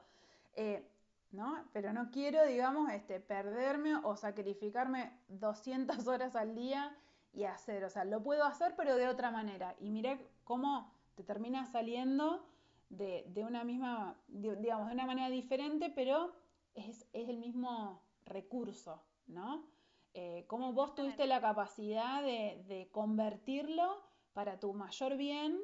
[0.54, 0.88] eh,
[1.32, 1.66] ¿no?
[1.74, 6.96] Pero no quiero, digamos, este, perderme o sacrificarme 200 horas al día
[7.34, 9.76] y hacer, o sea, lo puedo hacer, pero de otra manera.
[9.80, 12.46] Y miré cómo te termina saliendo
[12.90, 16.34] de, de una misma, digamos, de una manera diferente, pero
[16.74, 19.66] es, el mismo recurso, ¿no?
[20.14, 24.02] Eh, cómo vos tuviste la capacidad de, convertirlo
[24.34, 25.60] para tu mayor bien,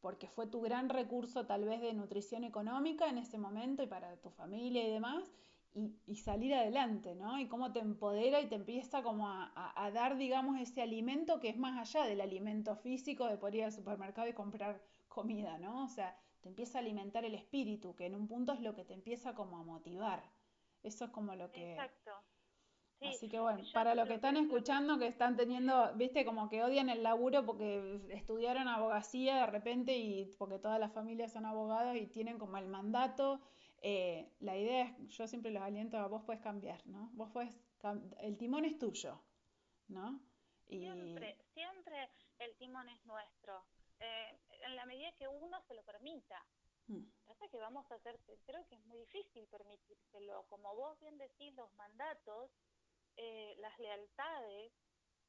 [0.00, 4.16] porque fue tu gran recurso tal vez de nutrición económica en ese momento y para
[4.18, 5.32] tu familia y demás,
[6.06, 7.38] y, salir adelante, ¿no?
[7.38, 11.58] Y cómo te empodera y te empieza como a, dar, digamos, ese alimento que es
[11.58, 15.84] más allá del alimento físico de poder ir al supermercado y comprar comida, ¿no?
[15.84, 18.84] O sea, te empieza a alimentar el espíritu, que en un punto es lo que
[18.84, 20.22] te empieza como a motivar.
[20.84, 21.72] Eso es como lo que...
[21.72, 22.12] Exacto.
[23.02, 26.88] Así que bueno, para los que están escuchando, que están teniendo, viste, como que odian
[26.88, 32.06] el laburo porque estudiaron abogacía de repente y porque todas las familias son abogados y
[32.06, 33.40] tienen como el mandato,
[33.82, 37.10] eh, la idea es, yo siempre los aliento a vos puedes cambiar, ¿no?
[37.14, 37.52] Vos puedes,
[38.20, 39.20] el timón es tuyo,
[39.88, 40.20] ¿no?
[40.68, 40.82] Y...
[40.82, 42.08] Siempre, siempre
[42.38, 43.66] el timón es nuestro,
[43.98, 46.44] eh, en la medida que uno se lo permita.
[46.88, 47.04] Mm.
[47.26, 50.46] Pasa que vamos a hacer, creo que es muy difícil permitírselo.
[50.48, 52.50] Como vos bien decís, los mandatos,
[53.16, 54.72] eh, las lealtades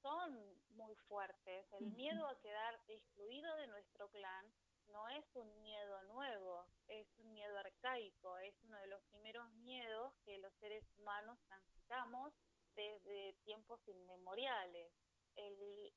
[0.02, 0.38] son
[0.76, 1.66] muy fuertes.
[1.74, 4.46] El miedo a quedar excluido de nuestro clan
[4.88, 10.14] no es un miedo nuevo, es un miedo arcaico, es uno de los primeros miedos
[10.24, 12.34] que los seres humanos transitamos
[12.76, 14.94] desde tiempos inmemoriales.
[15.36, 15.94] El,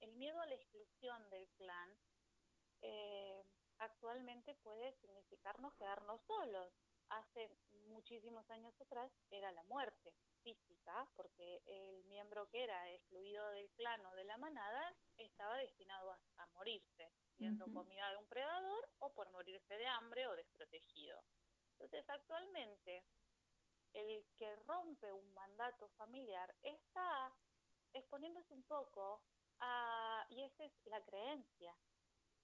[0.00, 1.96] el miedo a la exclusión del clan
[2.82, 3.44] eh,
[3.78, 6.72] actualmente puede significarnos quedarnos solos.
[7.08, 7.50] Hace
[7.88, 10.12] muchísimos años atrás era la muerte
[10.42, 16.12] física, porque el miembro que era excluido del clan o de la manada estaba destinado
[16.12, 21.22] a, morirse, siendo comida de un predador o por morirse de hambre o desprotegido.
[21.72, 23.04] Entonces, actualmente,
[23.94, 27.34] el que rompe un mandato familiar está
[27.92, 29.22] exponiéndose un poco
[29.60, 31.76] a, y esa es la creencia,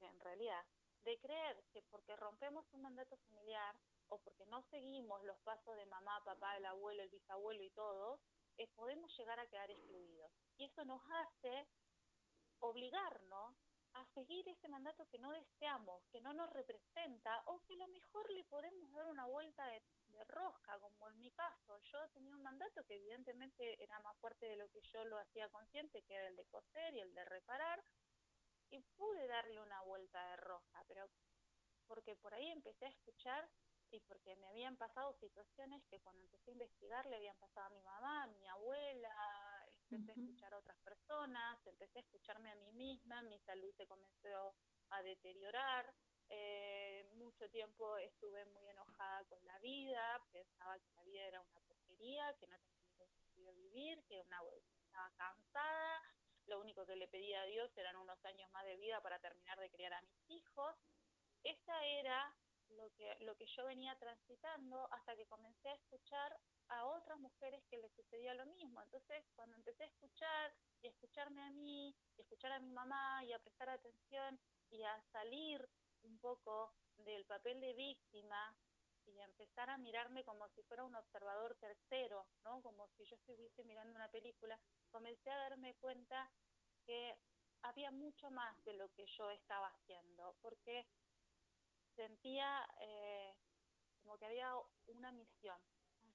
[0.06, 0.64] en realidad,
[1.04, 3.74] de creer que porque rompemos un mandato familiar
[4.08, 8.20] o porque no seguimos los pasos de mamá, papá, el abuelo, el bisabuelo y todos,
[8.56, 10.30] eh, podemos llegar a quedar excluidos.
[10.56, 11.66] Y eso nos hace
[12.60, 13.54] obligarnos
[13.94, 17.88] a seguir ese mandato que no deseamos, que no nos representa o que a lo
[17.88, 21.78] mejor le podemos dar una vuelta de, de, rosca, como en mi caso.
[21.80, 25.48] Yo tenía un mandato que evidentemente era más fuerte de lo que yo lo hacía
[25.48, 27.82] consciente, que era el de coser y el de reparar,
[28.70, 31.08] y pude darle una vuelta de rosca, pero
[31.86, 33.48] porque por ahí empecé a escuchar
[33.90, 37.70] y porque me habían pasado situaciones que cuando empecé a investigar le habían pasado a
[37.70, 42.56] mi mamá, a mi abuela, empecé a escuchar a otras personas, empecé a escucharme a
[42.56, 44.54] mí misma, mi salud se comenzó
[44.90, 45.94] a deteriorar,
[46.30, 51.60] eh, mucho tiempo estuve muy enojada con la vida, pensaba que la vida era una
[51.60, 54.40] porquería, que no tenía ningún sentido vivir, que una
[54.84, 56.02] estaba cansada,
[56.48, 59.58] lo único que le pedía a Dios eran unos años más de vida para terminar
[59.58, 60.74] de criar a mis hijos.
[61.44, 62.34] Esa era
[62.70, 66.36] lo que, lo que yo venía transitando hasta que comencé a escuchar
[66.68, 68.82] a otras mujeres que les sucedía lo mismo.
[68.82, 72.70] Entonces, cuando empecé a escuchar y a escucharme a mí, y a escuchar a mi
[72.70, 74.38] mamá y a prestar atención
[74.70, 75.66] y a salir
[76.02, 78.54] un poco del papel de víctima
[79.08, 82.62] y a empezar a mirarme como si fuera un observador tercero, ¿no?
[82.62, 84.58] Como si yo estuviese mirando una película,
[84.90, 86.30] comencé a darme cuenta
[86.84, 87.16] que
[87.62, 90.86] había mucho más de lo que yo estaba haciendo, porque
[91.96, 93.34] sentía eh,
[94.02, 94.52] como que había
[94.86, 95.58] una misión.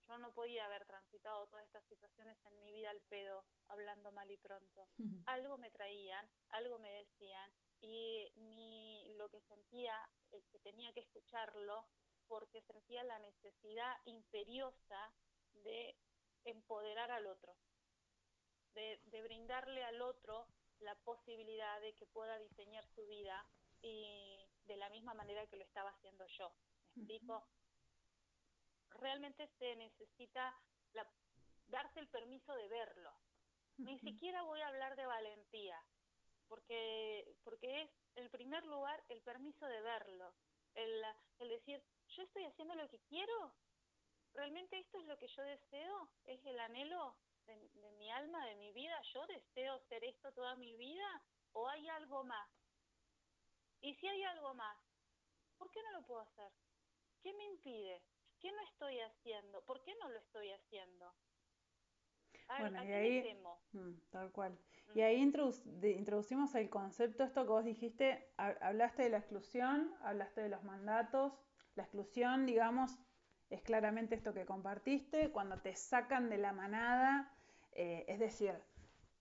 [0.08, 4.30] Yo no podía haber transitado todas estas situaciones en mi vida al pedo, hablando mal
[4.30, 4.88] y pronto.
[5.26, 9.96] Algo me traían, algo me decían, y mi, lo que sentía,
[10.32, 11.86] es que tenía que escucharlo,
[12.34, 15.14] porque sentía la necesidad imperiosa
[15.64, 15.96] de
[16.46, 17.56] empoderar al otro,
[18.74, 20.48] de, de brindarle al otro
[20.80, 23.46] la posibilidad de que pueda diseñar su vida
[23.84, 26.52] y de la misma manera que lo estaba haciendo yo.
[26.96, 27.48] ¿Me explico?
[28.90, 30.60] Realmente se necesita
[30.94, 31.08] la,
[31.68, 33.14] darse el permiso de verlo.
[33.78, 35.80] Ni siquiera voy a hablar de valentía,
[36.48, 40.34] porque, porque es, en primer lugar, el permiso de verlo.
[40.76, 41.04] El,
[41.40, 43.56] el decir, yo estoy haciendo lo que quiero.
[44.34, 46.10] ¿Realmente esto es lo que yo deseo?
[46.26, 47.16] ¿Es el anhelo
[47.46, 49.00] de, de mi alma, de mi vida?
[49.14, 51.24] ¿Yo deseo ser esto toda mi vida?
[51.54, 52.50] ¿O hay algo más?
[53.82, 54.78] Y si hay algo más,
[55.58, 56.52] ¿por qué no lo puedo hacer?
[57.22, 58.04] ¿Qué me impide?
[58.40, 59.64] ¿Qué no estoy haciendo?
[59.66, 61.16] ¿Por qué no lo estoy haciendo?
[62.60, 63.38] Bueno, y ahí,
[63.74, 64.58] mm, tal cual.
[64.96, 70.50] Y ahí introducimos el concepto, esto que vos dijiste, hablaste de la exclusión, hablaste de
[70.50, 71.34] los mandatos.
[71.76, 73.00] La exclusión, digamos,
[73.50, 77.32] es claramente esto que compartiste, cuando te sacan de la manada,
[77.72, 78.54] eh, es decir,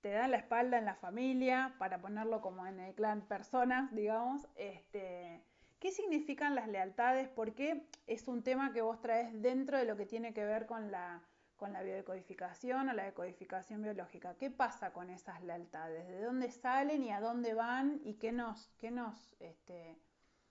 [0.03, 4.47] te dan la espalda en la familia, para ponerlo como en el clan personas, digamos.
[4.57, 5.43] Este,
[5.79, 7.29] ¿Qué significan las lealtades?
[7.29, 10.91] Porque es un tema que vos traes dentro de lo que tiene que ver con
[10.91, 11.23] la,
[11.63, 14.37] con la biodecodificación o la decodificación biológica.
[14.37, 16.09] ¿Qué pasa con esas lealtades?
[16.09, 18.01] ¿De dónde salen y a dónde van?
[18.03, 19.97] ¿Y qué nos, qué nos, este,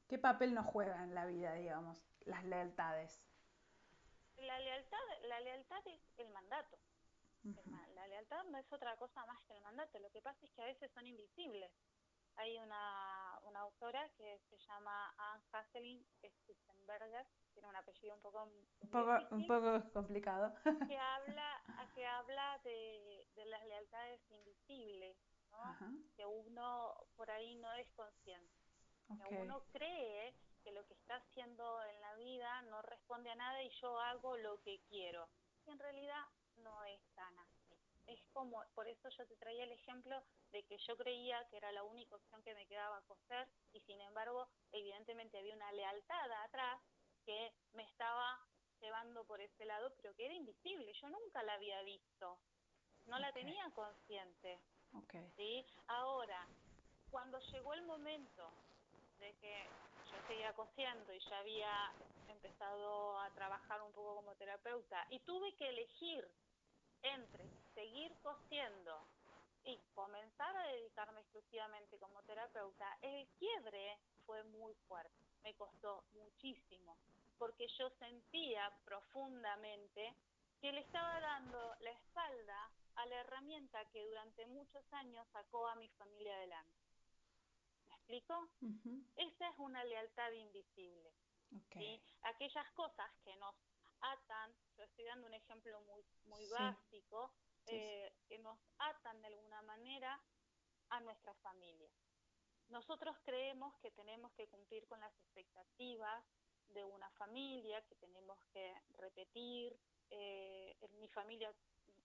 [0.07, 3.21] qué papel nos juega en la vida, digamos, las lealtades?
[4.37, 4.97] La lealtad,
[5.27, 6.77] la lealtad es el mandato.
[7.93, 10.61] La lealtad no es otra cosa más que el mandato, lo que pasa es que
[10.61, 11.73] a veces son invisibles.
[12.37, 18.43] Hay una, una autora que se llama Anne Hasselin Spitzenberger, tiene un apellido un poco,
[18.43, 20.53] un poco, un poco complicado.
[20.87, 21.61] que habla,
[21.93, 25.17] que habla de, de las lealtades invisibles,
[25.51, 25.59] ¿no?
[26.15, 28.55] que uno por ahí no es consciente.
[29.27, 30.33] Que uno cree
[30.63, 34.37] que lo que está haciendo en la vida no responde a nada y yo hago
[34.37, 35.27] lo que quiero.
[35.65, 36.23] Y en realidad
[36.55, 37.60] no es tan así.
[38.11, 41.71] Es como, por eso yo te traía el ejemplo de que yo creía que era
[41.71, 46.81] la única opción que me quedaba coser y sin embargo, evidentemente había una lealtad atrás
[47.25, 48.37] que me estaba
[48.81, 50.91] llevando por ese lado, pero que era invisible.
[50.93, 52.37] Yo nunca la había visto,
[53.05, 54.59] no la tenía consciente.
[54.93, 55.31] Okay.
[55.37, 55.65] ¿sí?
[55.87, 56.45] Ahora,
[57.11, 58.51] cuando llegó el momento
[59.19, 59.63] de que
[60.11, 61.93] yo seguía cosiendo y ya había
[62.27, 66.27] empezado a trabajar un poco como terapeuta y tuve que elegir
[67.03, 69.07] entre seguir cosiendo
[69.63, 76.97] y comenzar a dedicarme exclusivamente como terapeuta, el quiebre fue muy fuerte, me costó muchísimo,
[77.37, 80.15] porque yo sentía profundamente
[80.59, 85.75] que le estaba dando la espalda a la herramienta que durante muchos años sacó a
[85.75, 86.79] mi familia adelante.
[87.89, 88.49] ¿Me explico?
[89.15, 91.11] Esa es una lealtad invisible.
[92.23, 93.55] Aquellas cosas que nos
[94.01, 97.33] atan, yo estoy dando un ejemplo muy, muy básico,
[97.67, 100.21] eh, que nos atan de alguna manera
[100.89, 101.89] a nuestra familia.
[102.69, 106.23] Nosotros creemos que tenemos que cumplir con las expectativas
[106.69, 109.77] de una familia, que tenemos que repetir.
[110.09, 111.53] Eh, en mi familia,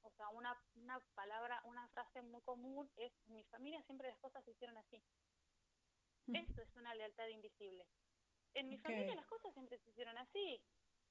[0.03, 4.18] o sea, una, una palabra, una frase muy común es, en mi familia siempre las
[4.18, 5.03] cosas se hicieron así.
[6.26, 6.36] Mm.
[6.36, 7.86] Eso es una lealtad invisible.
[8.55, 10.62] En mi familia las cosas siempre se hicieron así.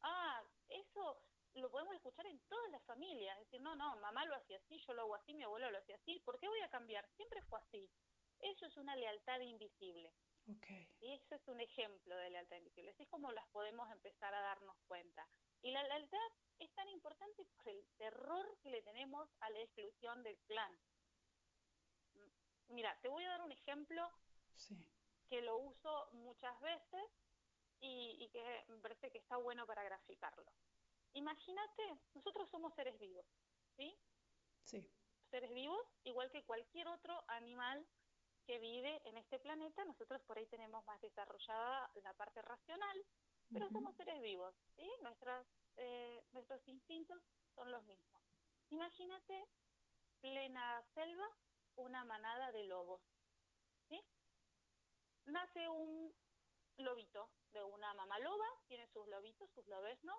[0.02, 1.22] Ah, eso
[1.54, 3.38] lo podemos escuchar en todas las familias.
[3.38, 5.78] Es decir, no, no, mamá lo hacía así, yo lo hago así, mi abuelo lo
[5.78, 6.20] hacía así.
[6.20, 7.08] ¿Por qué voy a cambiar?
[7.16, 7.90] Siempre fue así.
[8.40, 10.14] Eso es una lealtad invisible.
[10.58, 10.88] Okay.
[11.00, 12.92] Y eso es un ejemplo de lealtad invisible.
[12.92, 15.28] Así es como las podemos empezar a darnos cuenta.
[15.62, 16.20] Y la lealtad
[16.60, 20.80] es tan importante por el terror que le tenemos a la exclusión del clan.
[22.68, 24.12] Mira, te voy a dar un ejemplo
[25.28, 27.04] que lo uso muchas veces
[28.16, 30.52] y, y que me parece que está bueno para graficarlo.
[31.14, 33.26] Imagínate, nosotros somos seres vivos,
[33.78, 33.98] ¿sí?
[34.64, 34.92] Sí.
[35.32, 37.88] Seres vivos, igual que cualquier otro animal
[38.46, 43.06] que vive en este planeta, nosotros por ahí tenemos más desarrollada la parte racional,
[43.52, 44.90] pero somos seres vivos, ¿sí?
[45.02, 45.48] Nuestras,
[45.78, 47.22] eh, nuestros instintos
[47.56, 48.22] son los mismos.
[48.70, 49.48] Imagínate
[50.20, 51.28] plena selva,
[51.76, 53.02] una manada de lobos,
[53.88, 54.02] ¿sí?
[55.26, 56.14] Nace un
[56.78, 60.18] lobito de una mamá loba, tiene sus lobitos, sus lobesnos,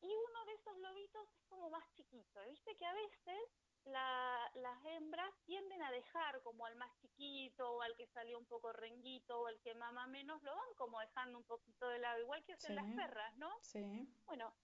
[0.00, 2.40] y uno de esos lobitos es como más chiquito.
[2.48, 3.38] Viste que a veces
[3.84, 8.72] las hembras tienden a dejar como al más chiquito o al que salió un poco
[8.72, 12.44] renguito o al que mama menos, lo van como dejando un poquito de lado, igual
[12.44, 13.50] que hacen las perras, ¿no?
[13.62, 14.06] Sí.
[14.26, 14.54] Bueno,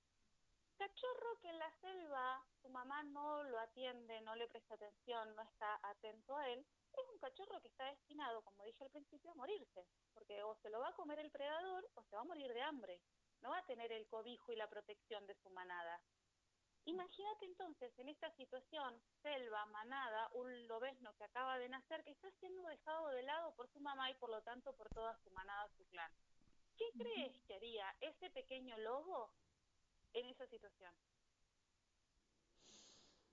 [0.76, 5.42] cachorro que en la selva su mamá no lo atiende, no le presta atención, no
[5.42, 9.34] está atento a él, es un cachorro que está destinado, como dije al principio, a
[9.34, 12.52] morirse, porque o se lo va a comer el predador o se va a morir
[12.52, 13.00] de hambre
[13.44, 16.00] no va a tener el cobijo y la protección de su manada.
[16.86, 22.30] Imagínate entonces en esta situación, selva, manada, un lobesno que acaba de nacer, que está
[22.40, 25.68] siendo dejado de lado por su mamá y por lo tanto por toda su manada,
[25.76, 26.10] su clan.
[26.76, 29.30] ¿Qué crees que haría ese pequeño lobo
[30.14, 30.92] en esa situación?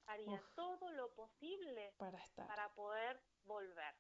[0.08, 3.96] Haría todo lo posible para, para poder volver.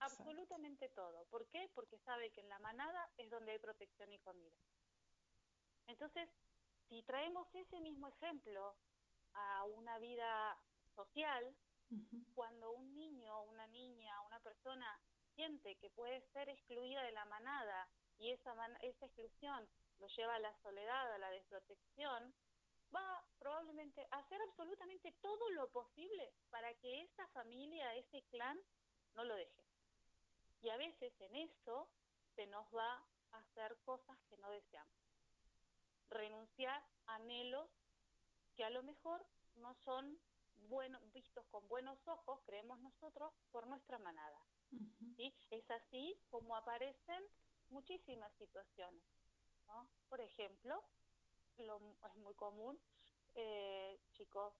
[0.00, 1.26] Absolutamente todo.
[1.26, 1.70] ¿Por qué?
[1.74, 4.56] Porque sabe que en la manada es donde hay protección y comida.
[5.86, 6.28] Entonces,
[6.88, 8.76] si traemos ese mismo ejemplo
[9.34, 10.58] a una vida
[10.94, 11.54] social,
[12.34, 15.00] cuando un niño, una niña, una persona
[15.34, 17.88] siente que puede ser excluida de la manada
[18.18, 18.52] y esa,
[18.82, 19.68] esa exclusión
[19.98, 22.34] lo lleva a la soledad, a la desprotección,
[22.94, 28.58] va probablemente a hacer absolutamente todo lo posible para que esa familia, ese clan,
[29.14, 29.64] no lo deje.
[30.62, 31.88] Y a veces en eso
[32.34, 34.98] se nos va a hacer cosas que no deseamos
[36.10, 37.68] renunciar a anhelos
[38.54, 39.24] que a lo mejor
[39.56, 40.18] no son
[40.68, 44.44] bueno, vistos con buenos ojos, creemos nosotros, por nuestra manada.
[45.16, 47.22] Es así como aparecen
[47.70, 49.02] muchísimas situaciones.
[49.68, 49.88] ¿No?
[50.08, 50.82] Por ejemplo,
[51.58, 52.78] lo, es muy común
[53.34, 54.54] eh, chicos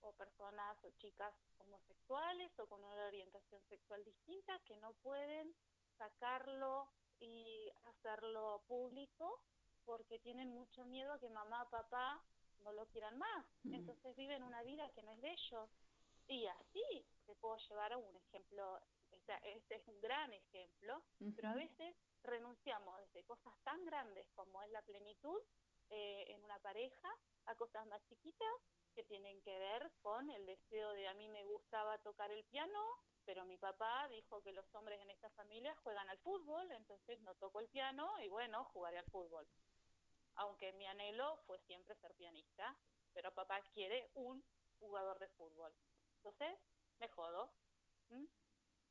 [0.00, 5.54] o personas o chicas homosexuales o con una orientación sexual distinta que no pueden
[5.98, 6.88] sacarlo
[7.20, 9.40] y hacerlo público
[9.84, 12.22] porque tienen mucho miedo a que mamá, papá
[12.62, 13.46] no lo quieran más.
[13.64, 15.70] Entonces viven una vida que no es de ellos.
[16.26, 18.80] Y así te puedo llevar a un ejemplo,
[19.42, 21.02] este es un gran ejemplo,
[21.36, 25.40] pero a veces renunciamos desde cosas tan grandes como es la plenitud
[25.90, 27.08] eh, en una pareja
[27.46, 28.54] a cosas más chiquitas
[28.94, 32.80] que tienen que ver con el deseo de a mí me gustaba tocar el piano,
[33.24, 37.34] pero mi papá dijo que los hombres en esta familia juegan al fútbol, entonces no
[37.34, 39.46] toco el piano y bueno, jugaré al fútbol
[40.36, 42.76] aunque mi anhelo fue siempre ser pianista,
[43.12, 44.44] pero papá quiere un
[44.78, 45.72] jugador de fútbol.
[46.16, 46.58] Entonces,
[46.98, 47.52] me jodo.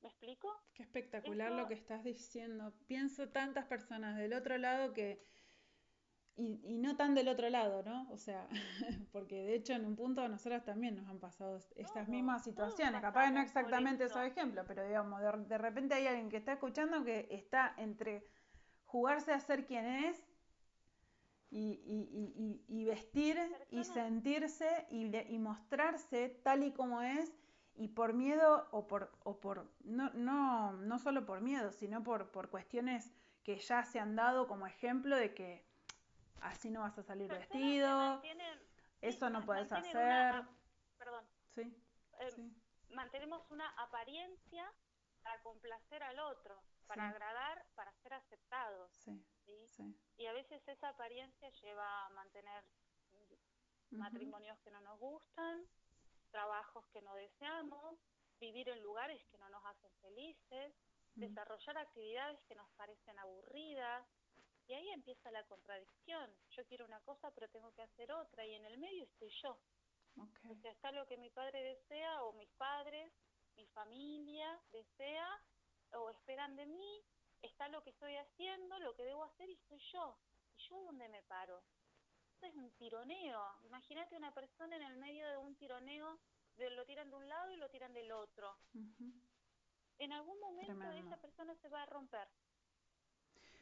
[0.03, 0.49] ¿Me explico?
[0.73, 2.73] Qué espectacular lo que estás diciendo.
[2.87, 5.25] Pienso tantas personas del otro lado que
[6.35, 8.09] y, no tan del otro lado, ¿no?
[8.11, 8.47] O sea,
[9.11, 13.01] porque de hecho en un punto a nosotras también nos han pasado estas mismas situaciones,
[13.01, 17.27] capaz no exactamente esos ejemplos, pero digamos, de, repente hay alguien que está escuchando que
[17.29, 18.27] está entre
[18.85, 20.23] jugarse a ser quien es
[21.51, 23.37] y, vestir
[23.69, 27.31] y sentirse y, mostrarse tal y como es
[27.75, 32.31] y por miedo o por, o por no, no, no solo por miedo, sino por,
[32.31, 33.11] por cuestiones
[33.43, 35.65] que ya se han dado como ejemplo de que
[36.41, 38.21] así no vas a salir vestido,
[39.01, 40.45] eso no puedes hacer.
[40.97, 41.25] perdón.
[41.55, 41.75] Sí,
[42.19, 42.51] eh,
[42.89, 44.71] Mantenemos una apariencia
[45.23, 48.91] para complacer al otro, para agradar, para ser aceptados.
[48.91, 49.25] Sí,
[49.67, 49.97] ¿sí?
[50.17, 52.63] Y a veces esa apariencia lleva a mantener
[53.89, 55.65] matrimonios que no nos gustan,
[56.33, 57.99] trabajos que no deseamos,
[58.39, 60.73] vivir en lugares que no nos hacen felices,
[61.13, 64.03] desarrollar actividades que nos parecen aburridas,
[64.67, 66.35] y ahí empieza la contradicción.
[66.49, 69.59] Yo quiero una cosa, pero tengo que hacer otra, y en el medio estoy yo.
[70.49, 73.13] O sea, está lo que mi padre desea, o mis padres,
[73.55, 75.27] mi familia desea,
[75.91, 77.05] o esperan de mí,
[77.43, 80.17] está lo que estoy haciendo, lo que debo hacer, y soy yo.
[80.55, 81.63] ¿Y yo dónde me paro?
[82.43, 83.41] Esto es un tironeo.
[83.63, 86.19] Imagínate una persona en el medio de un tironeo,
[86.57, 88.57] de, lo tiran de un lado y lo tiran del otro.
[89.97, 92.27] En algún momento esa persona se va a romper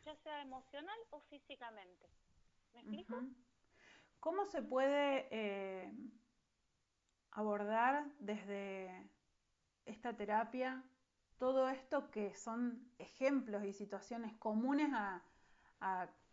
[0.04, 2.10] ya sea emocional o físicamente.
[2.74, 3.22] ¿Me explico?
[4.20, 5.94] ¿Cómo se puede eh,
[7.30, 9.12] abordar desde
[9.86, 10.84] esta terapia
[11.38, 15.22] todo esto que son ejemplos y situaciones comunes a,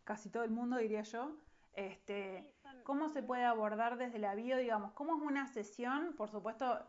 [0.05, 1.37] casi todo el mundo, diría yo?
[1.79, 2.53] Este,
[2.83, 4.91] ¿Cómo se puede abordar desde la bio, digamos?
[4.95, 6.13] ¿Cómo es una sesión?
[6.17, 6.85] Por supuesto,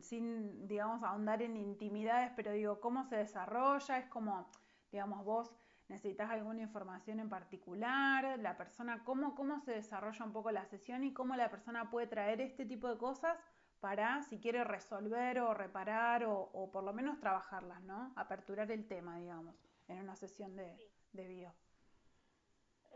[0.00, 3.98] sin, digamos, ahondar en intimidades, pero digo, ¿cómo se desarrolla?
[3.98, 4.48] Es como,
[4.92, 5.52] digamos, vos
[5.88, 11.02] necesitas alguna información en particular, la persona, cómo, cómo se desarrolla un poco la sesión
[11.02, 13.36] y cómo la persona puede traer este tipo de cosas
[13.80, 18.12] para, si quiere resolver o reparar o, por lo menos trabajarlas, ¿no?
[18.14, 19.56] Aperturar el tema, digamos,
[19.88, 20.78] en una sesión de,
[21.12, 21.52] bio.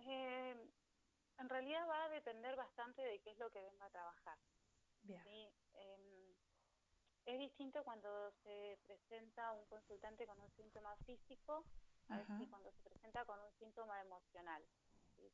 [0.04, 0.54] Eh,
[1.42, 4.38] en realidad va a depender bastante de qué es lo que venga a trabajar.
[5.02, 5.52] Bien.
[5.74, 6.36] Em,
[7.26, 11.64] es distinto cuando se presenta un consultante con un síntoma físico
[12.08, 12.18] a
[12.50, 14.62] cuando se presenta con un síntoma emocional.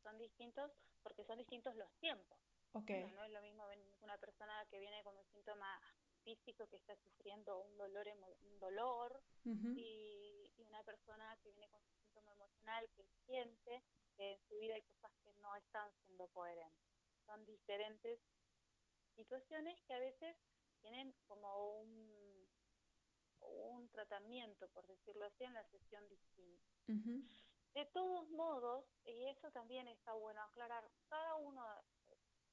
[0.03, 0.71] Son distintos
[1.03, 2.39] porque son distintos los tiempos.
[2.73, 3.11] Okay.
[3.13, 3.65] No, es lo mismo
[4.03, 5.81] una persona que viene con un síntoma
[6.23, 8.07] físico que está sufriendo un dolor
[8.43, 12.08] un dolor y, una persona que viene con un
[12.59, 13.83] emocional que siente
[14.17, 16.89] que en su vida hay cosas que no están siendo coherentes.
[17.27, 18.21] Son diferentes
[19.15, 20.37] situaciones que a veces
[20.81, 22.29] tienen como un
[23.41, 26.67] un tratamiento, por decirlo así, en la sesión distinta.
[27.73, 31.65] De todos modos, y eso también está bueno aclarar, cada uno,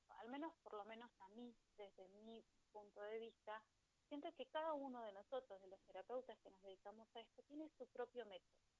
[0.10, 3.64] al menos por lo menos a mí, desde mi punto de vista,
[4.08, 7.68] siento que cada uno de nosotros, de los terapeutas que nos dedicamos a esto, tiene
[7.70, 8.75] su propio método.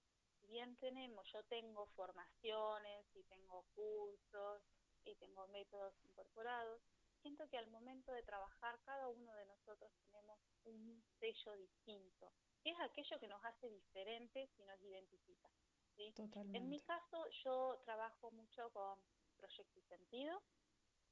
[0.46, 4.62] Si bien tenemos, yo tengo formaciones y tengo cursos
[5.04, 6.82] y tengo métodos incorporados,
[7.22, 12.32] siento que al momento de trabajar cada uno de nosotros tenemos un sello distinto,
[12.64, 15.50] que es aquello que nos hace diferentes y nos identifica.
[15.96, 16.14] ¿sí?
[16.54, 19.00] En mi caso yo trabajo mucho con
[19.38, 20.44] proyecto y sentido,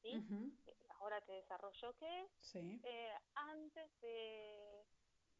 [0.01, 0.11] ¿sí?
[0.67, 2.55] Eh, ahora te desarrollo qué es.
[2.55, 4.85] Eh, antes de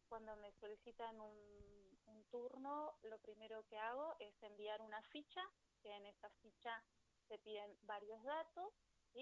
[0.07, 5.41] cuando me solicitan un, un turno, lo primero que hago es enviar una ficha,
[5.81, 6.83] que en esa ficha
[7.27, 8.73] se piden varios datos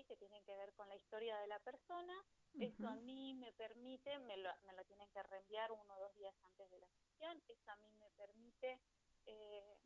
[0.08, 2.14] que tienen que ver con la historia de la persona.
[2.60, 6.16] Eso a mí me permite, me lo, me lo tienen que reenviar uno o dos
[6.16, 8.80] días antes de la sesión, eso a mí me permite
[9.26, 9.78] eh,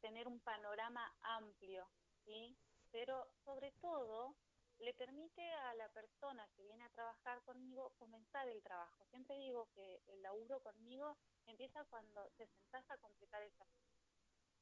[0.00, 1.88] tener un panorama amplio,
[2.24, 2.56] ¿sí?
[2.90, 4.34] pero sobre todo
[4.80, 9.04] le permite a la persona que viene a trabajar conmigo comenzar el trabajo.
[9.06, 11.16] Siempre digo que el laburo conmigo
[11.46, 13.80] empieza cuando te sentás a completar el trabajo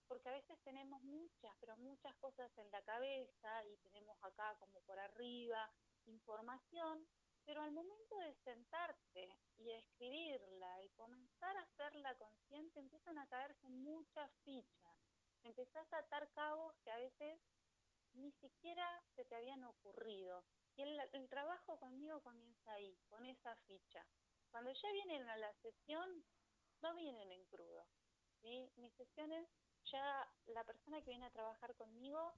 [0.08, 4.80] porque a veces tenemos muchas, pero muchas cosas en la cabeza y tenemos acá como
[4.80, 5.70] por arriba
[6.06, 7.06] información,
[7.44, 13.68] pero al momento de sentarte y escribirla y comenzar a hacerla consciente, empiezan a caerse
[13.68, 14.96] muchas fichas.
[15.44, 17.38] Empezás a atar cabos que a veces
[18.14, 20.44] ni siquiera se te habían ocurrido.
[20.76, 24.06] Y el, el trabajo conmigo comienza ahí, con esa ficha.
[24.50, 26.24] Cuando ya vienen a la sesión,
[26.80, 27.86] no vienen en crudo.
[28.40, 28.70] ¿sí?
[28.76, 29.48] Mis sesiones
[29.90, 32.34] ya la persona que viene a trabajar conmigo,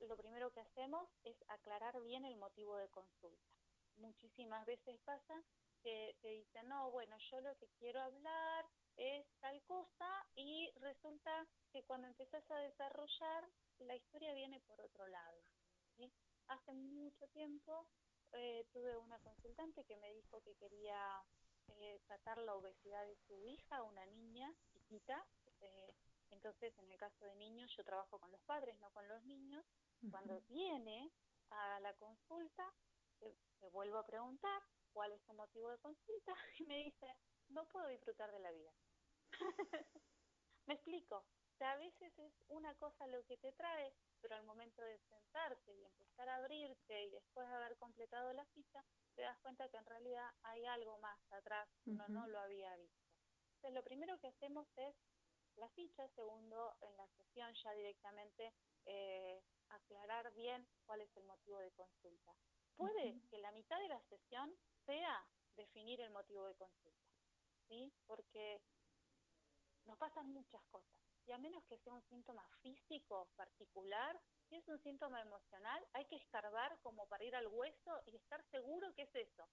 [0.00, 3.50] lo primero que hacemos es aclarar bien el motivo de consulta.
[3.96, 5.42] Muchísimas veces pasa
[5.82, 8.66] que te dicen, no, bueno, yo lo que quiero hablar
[9.00, 13.48] es tal cosa y resulta que cuando empiezas a desarrollar,
[13.78, 15.42] la historia viene por otro lado.
[16.48, 17.86] Hace mucho tiempo
[18.32, 21.24] eh, tuve una consultante que me dijo que quería
[21.68, 25.24] eh, tratar la obesidad de su hija, una niña chiquita.
[25.60, 25.94] Eh,
[26.32, 29.64] entonces, en el caso de niños, yo trabajo con los padres, no con los niños.
[30.10, 31.10] Cuando viene
[31.50, 32.72] a la consulta,
[33.60, 37.14] le vuelvo a preguntar cuál es su motivo de consulta y me dice,
[37.48, 38.72] no puedo disfrutar de la vida.
[40.66, 41.16] me explico.
[41.16, 44.98] O sea, a veces es una cosa lo que te trae, pero al momento de
[45.08, 48.84] sentarte y empezar a abrirte y después de haber completado la ficha,
[49.14, 53.10] te das cuenta que en realidad hay algo más atrás, uno no lo había visto.
[53.56, 54.96] Entonces, lo primero que hacemos es
[55.56, 58.54] la ficha, segundo, en la sesión ya directamente
[58.86, 62.34] eh, aclarar bien cuál es el motivo de consulta.
[62.76, 67.10] Puede que la mitad de la sesión sea definir el motivo de consulta,
[67.68, 67.92] ¿sí?
[68.06, 68.62] Porque
[69.86, 70.90] nos pasan muchas cosas.
[71.26, 76.04] Y a menos que sea un síntoma físico particular, si es un síntoma emocional, hay
[76.06, 79.48] que escarbar como para ir al hueso y estar seguro que es eso.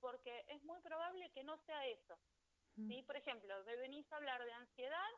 [0.00, 2.18] Porque es muy probable que no sea eso.
[2.76, 3.02] ¿sí?
[3.02, 5.10] Por ejemplo, me venís a hablar de ansiedad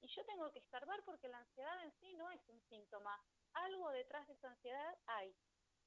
[0.00, 3.22] y yo tengo que escarbar porque la ansiedad en sí no es un síntoma.
[3.52, 5.34] Algo detrás de esa ansiedad hay.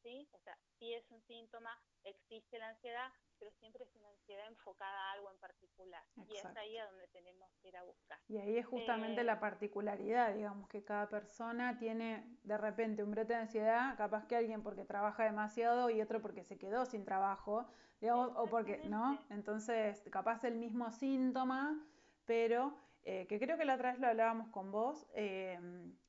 [0.03, 0.27] ¿Sí?
[0.33, 1.69] O sea, si es un síntoma,
[2.03, 6.03] existe la ansiedad, pero siempre es una ansiedad enfocada a algo en particular.
[6.27, 8.19] Y es ahí a donde tenemos que ir a buscar.
[8.27, 13.11] Y ahí es justamente eh, la particularidad, digamos, que cada persona tiene de repente un
[13.11, 17.05] brote de ansiedad, capaz que alguien porque trabaja demasiado y otro porque se quedó sin
[17.05, 17.67] trabajo,
[18.01, 19.19] digamos, o porque, ¿no?
[19.29, 21.79] Entonces, capaz el mismo síntoma,
[22.25, 25.57] pero eh, que creo que la otra vez lo hablábamos con vos, eh,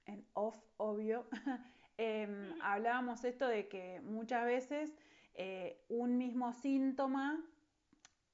[0.07, 1.29] en off, obvio,
[1.99, 4.97] em, hablábamos esto de que muchas veces
[5.35, 7.41] eh, un mismo síntoma,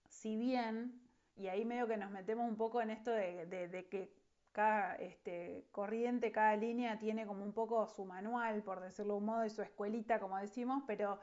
[0.09, 1.03] si bien,
[1.37, 4.13] y ahí medio que nos metemos un poco en esto de, que
[4.53, 9.27] cada este, corriente, cada línea tiene como un poco su manual, por decirlo de un
[9.27, 11.19] modo, y su escuelita, como decimos, pero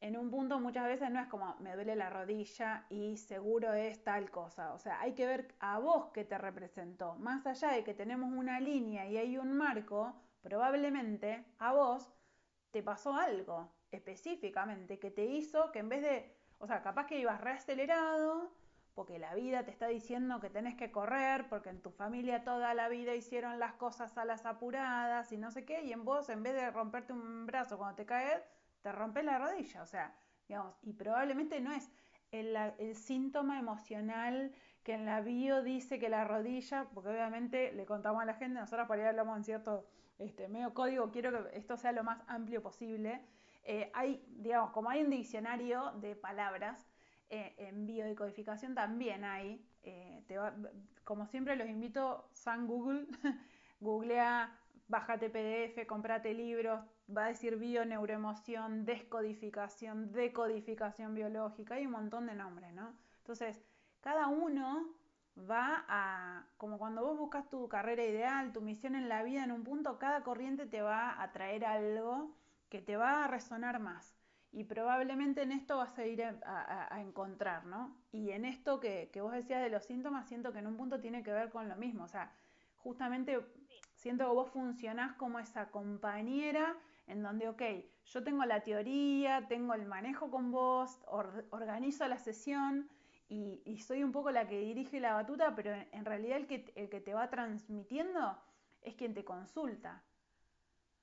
[0.00, 4.04] en un punto muchas veces no es como me duele la rodilla y seguro es
[4.04, 4.74] tal cosa.
[4.74, 7.14] O sea, hay que ver a vos qué te representó.
[7.16, 10.14] Más allá de que tenemos una línea y hay un marco,
[10.46, 12.08] probablemente a vos
[12.70, 17.18] te pasó algo específicamente que te hizo que en vez de, o sea, capaz que
[17.18, 18.52] ibas reacelerado,
[18.94, 22.74] porque la vida te está diciendo que tenés que correr, porque en tu familia toda
[22.74, 26.28] la vida hicieron las cosas a las apuradas y no sé qué, y en vos,
[26.28, 28.40] en vez de romperte un brazo cuando te caes,
[28.82, 30.14] te rompes la rodilla, o sea,
[30.46, 31.90] digamos, y probablemente no es
[32.30, 34.52] el, síntoma emocional
[34.84, 38.60] que en la bio dice que la rodilla, porque obviamente le contamos a la gente,
[38.60, 39.88] nosotros por ahí hablamos en cierto
[40.18, 43.20] este, medio código, quiero que esto sea lo más amplio posible,
[43.64, 46.86] eh, hay, digamos, como hay un diccionario de palabras,
[47.28, 50.22] eh, en biodecodificación también hay, eh,
[51.02, 53.06] como siempre los invito, San Google,
[53.80, 54.56] googlea,
[54.86, 56.80] bájate PDF, comprate libros,
[57.14, 62.94] va a decir bio, neuroemoción, descodificación, decodificación biológica, hay un montón de nombres, ¿no?
[63.18, 63.60] Entonces,
[64.00, 64.94] cada uno
[65.38, 69.52] va a, como cuando vos buscas tu carrera ideal, tu misión en la vida en
[69.52, 72.34] un punto, cada corriente te va a traer algo
[72.68, 74.16] que te va a resonar más.
[74.52, 77.94] Y probablemente en esto vas a ir a, encontrar, ¿no?
[78.10, 81.22] Y en esto que, vos decías de los síntomas, siento que en un punto tiene
[81.22, 82.04] que ver con lo mismo.
[82.04, 82.32] O sea,
[82.76, 83.38] justamente
[83.94, 86.74] siento que vos funcionás como esa compañera
[87.06, 87.62] en donde, ok,
[88.06, 91.00] yo tengo la teoría, tengo el manejo con vos,
[91.50, 92.88] organizo la sesión
[93.28, 96.88] y, soy un poco la que dirige la batuta, pero en, realidad el que, el
[96.88, 98.38] que te va transmitiendo
[98.82, 100.04] es quien te consulta.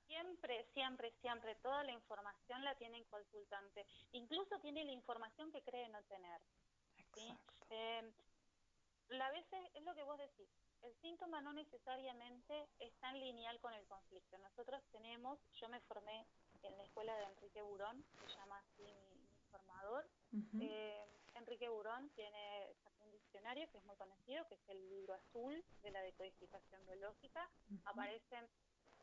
[0.06, 3.86] Siempre, siempre, siempre, toda la información la tiene el consultante.
[4.12, 6.40] Incluso tiene la información que cree no tener.
[7.14, 7.36] ¿sí?
[7.70, 8.12] Eh,
[9.08, 10.48] la veces es lo que vos decís.
[10.82, 14.36] El síntoma no necesariamente es tan lineal con el conflicto.
[14.38, 16.26] Nosotros tenemos, yo me formé
[16.62, 20.06] en la escuela de Enrique Burón, se llama así mi, formador.
[20.60, 25.64] Eh, Enrique Burón tiene un diccionario que es muy conocido, que es el libro azul
[25.82, 27.50] de la decodificación biológica.
[27.84, 28.48] Aparecen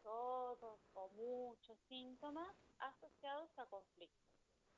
[0.01, 4.31] todos o muchos síntomas asociados a conflictos.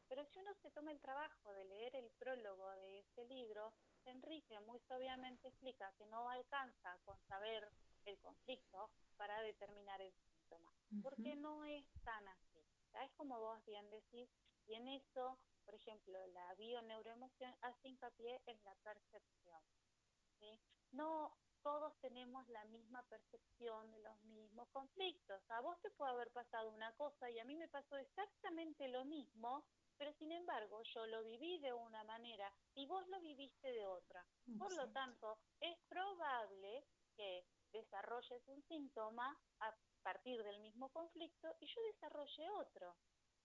[0.10, 3.74] Pero si uno se toma el trabajo de leer el prólogo de este libro,
[4.06, 7.70] Enrique muy sabiamente explica que no alcanza con saber
[8.06, 12.64] el conflicto para determinar el síntoma, porque no es tan así.
[13.02, 14.30] Es como vos bien decís,
[14.68, 19.62] y en eso, por ejemplo, la bioneuroemoción hace hincapié en la percepción.
[20.40, 20.60] ¿sí?
[20.92, 25.42] No todos tenemos la misma percepción de los mismos conflictos.
[25.50, 29.06] A vos te puede haber pasado una cosa y a mí me pasó exactamente lo
[29.06, 29.64] mismo
[29.98, 34.26] pero sin embargo yo lo viví de una manera y vos lo viviste de otra.
[34.58, 36.86] Por lo tanto, es probable
[37.16, 42.96] que desarrolles un síntoma a partir del mismo conflicto y yo desarrolle otro.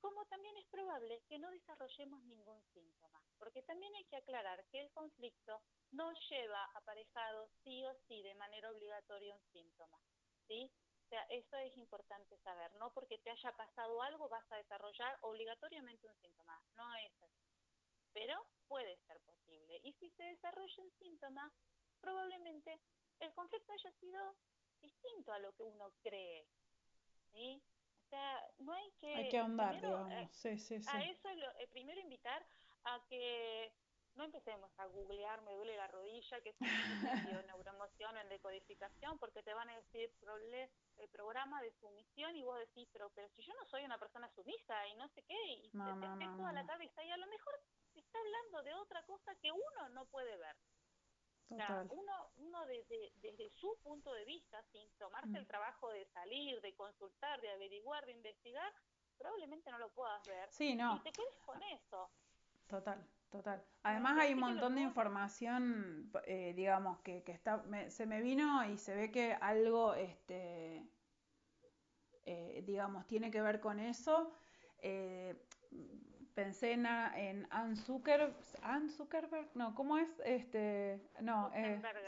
[0.01, 4.80] Como también es probable que no desarrollemos ningún síntoma, porque también hay que aclarar que
[4.80, 9.99] el conflicto no lleva aparejado sí o sí de manera obligatoria un síntoma.
[10.46, 10.70] ¿sí?
[11.07, 12.72] O sea, eso es importante saber.
[12.74, 16.61] No porque te haya pasado algo vas a desarrollar obligatoriamente un síntoma.
[16.76, 17.49] No es así.
[18.12, 19.80] Pero puede ser posible.
[19.84, 21.53] Y si se desarrolla un síntoma,
[22.01, 22.80] probablemente
[23.20, 24.36] el conflicto haya sido
[24.80, 26.46] distinto a lo que uno cree.
[27.32, 27.62] ¿sí?
[28.09, 29.15] O sea, no hay que...
[29.15, 30.13] Hay que ahondar, digamos.
[30.13, 30.89] Eh, sí, sí, sí.
[30.91, 32.43] A eso, lo, eh, primero invitar
[32.85, 33.71] a que
[34.15, 39.43] no empecemos a googlear, me duele la rodilla, que es un neuroemoción en decodificación, porque
[39.43, 40.11] te van a decir
[40.97, 44.27] el programa de sumisión y vos decís, pero, pero si yo no soy una persona
[44.35, 47.61] sumisa y no sé qué, y te, te toda la cabeza, y a lo mejor
[47.95, 50.57] está hablando de otra cosa que uno no puede ver.
[51.51, 55.49] O sea, uno, uno desde, desde su punto de vista, sin tomarse el mm.
[55.49, 58.72] trabajo de salir, de consultar, de averiguar, de investigar,
[59.16, 60.49] probablemente no lo puedas ver.
[60.51, 60.96] Sí, no.
[60.96, 62.11] Y te quedes con eso.
[62.68, 63.07] Total.
[63.30, 63.62] Total.
[63.82, 68.78] Además hay un montón de información, eh, digamos, que, que está, se me vino y
[68.78, 70.88] se ve que algo, este,
[72.24, 74.32] eh, digamos, tiene que ver con eso.
[74.78, 75.36] Eh,
[76.39, 78.32] pensé en, en Ann, Zucker,
[78.62, 80.09] Ann Zuckerberg, no, ¿cómo es?
[80.24, 81.51] Este, no,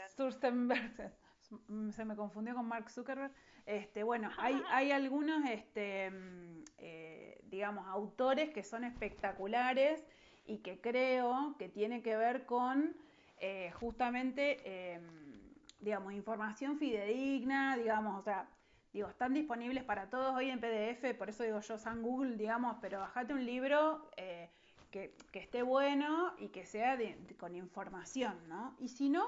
[0.07, 1.11] Sturzenberg.
[1.91, 3.33] se me confundió con Mark Zuckerberg.
[3.65, 6.63] Este, bueno, hay, hay algunos, este, mm,
[7.49, 10.07] digamos, autores que son espectaculares
[10.45, 12.95] y que creo que tiene que ver con
[13.37, 15.03] eh, justamente, em,
[15.81, 18.47] digamos, información fidedigna, digamos, o sea,
[18.93, 22.77] digo, están disponibles para todos hoy en PDF, por eso digo yo San Google, digamos,
[22.81, 24.49] pero bajate un libro eh,
[24.91, 26.97] que, esté bueno y que sea
[27.39, 28.75] con información, ¿no?
[28.79, 29.25] Y si no,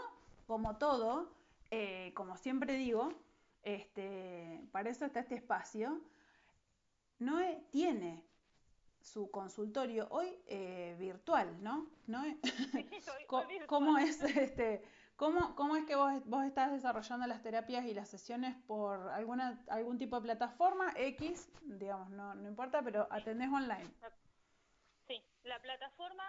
[0.47, 1.31] como todo,
[1.71, 3.13] eh, como siempre digo,
[3.63, 6.01] este, para eso está este espacio,
[7.19, 7.39] no
[7.71, 8.23] tiene
[9.01, 11.87] su consultorio hoy eh, virtual, ¿no?
[12.07, 12.23] ¿No?
[13.67, 14.83] ¿Cómo, es este
[15.15, 19.63] cómo, cómo es que vos, vos estás desarrollando las terapias y las sesiones por alguna
[19.69, 23.89] algún tipo de plataforma X, digamos, no, no importa, pero atendés online?
[25.07, 26.23] Sí, la plataforma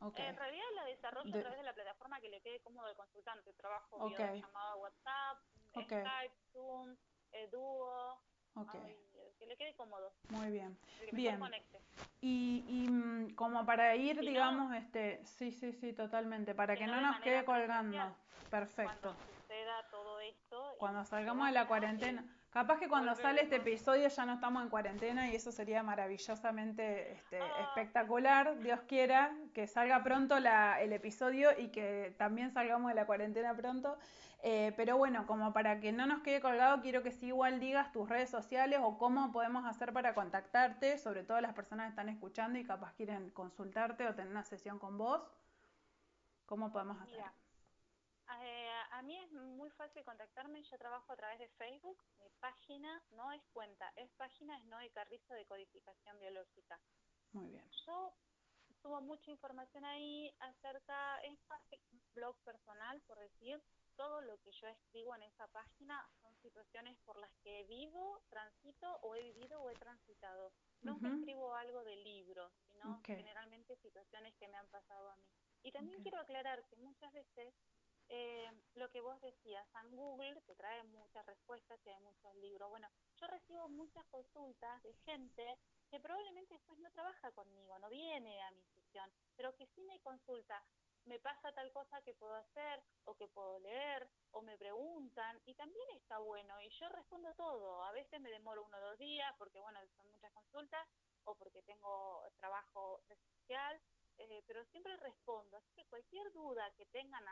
[0.00, 3.52] En realidad la desarrollo a través de la plataforma que le quede cómodo al consultante.
[3.52, 4.40] Trabajo okay.
[4.40, 5.38] llamada WhatsApp,
[5.72, 6.96] Skype, Zoom,
[7.32, 8.22] eh, Duo.
[8.54, 9.09] Okay
[9.40, 10.12] que le quede cómodo.
[10.28, 10.78] Muy bien.
[11.12, 11.40] bien.
[12.20, 17.00] Y, y mm, como para ir, digamos, este, sí, sí, sí, totalmente, para que, no,
[17.00, 18.14] nos quede colgando.
[18.50, 19.14] Perfecto.
[19.14, 20.74] Cuando suceda todo esto.
[20.78, 22.24] Cuando salgamos de la cuarentena.
[22.50, 27.12] Capaz que cuando sale este episodio ya no estamos en cuarentena y eso sería maravillosamente
[27.12, 27.46] este, ah.
[27.60, 28.58] espectacular.
[28.58, 33.54] Dios quiera que salga pronto la, el episodio y que también salgamos de la cuarentena
[33.54, 33.96] pronto.
[34.42, 37.92] Eh, pero bueno, como para que no nos quede colgado, quiero que sí igual digas
[37.92, 42.08] tus redes sociales o cómo podemos hacer para contactarte, sobre todo las personas que están
[42.08, 45.22] escuchando y capaz quieren consultarte o tener una sesión con vos.
[46.46, 47.22] ¿Cómo podemos hacer?
[48.38, 53.02] Eh, a mí es muy fácil contactarme, yo trabajo a través de Facebook, mi página
[53.10, 56.80] no es cuenta, es página es Noe Carrizo de Codificación Biológica.
[57.32, 57.68] Muy bien.
[57.86, 58.14] Yo
[58.82, 61.38] subo mucha información ahí acerca, es
[61.92, 63.60] un blog personal, por decir,
[63.96, 68.96] todo lo que yo escribo en esa página son situaciones por las que vivo, transito
[69.02, 70.52] o he vivido o he transitado.
[70.80, 75.28] Nunca escribo algo de libros, sino generalmente situaciones que me han pasado a mí.
[75.62, 77.52] Y también quiero aclarar que muchas veces
[78.10, 82.68] eh, lo que vos decías, en Google te trae muchas respuestas y hay muchos libros.
[82.68, 85.58] Bueno, yo recibo muchas consultas de gente
[85.88, 90.00] que probablemente después no trabaja conmigo, no viene a mi sesión, pero que sí me
[90.00, 90.62] consulta,
[91.04, 95.54] me pasa tal cosa que puedo hacer o que puedo leer o me preguntan y
[95.54, 97.82] también está bueno y yo respondo todo.
[97.84, 100.86] A veces me demoro uno o dos días porque, bueno, son muchas consultas
[101.24, 103.80] o porque tengo trabajo especial,
[104.18, 105.56] eh, pero siempre respondo.
[105.56, 107.26] Así que cualquier duda que tengan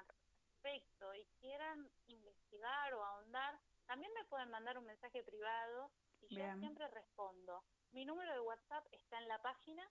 [0.62, 5.90] respecto y quieran investigar o ahondar, también me pueden mandar un mensaje privado
[6.20, 7.64] y yo siempre respondo.
[7.92, 9.88] Mi número de WhatsApp está en la página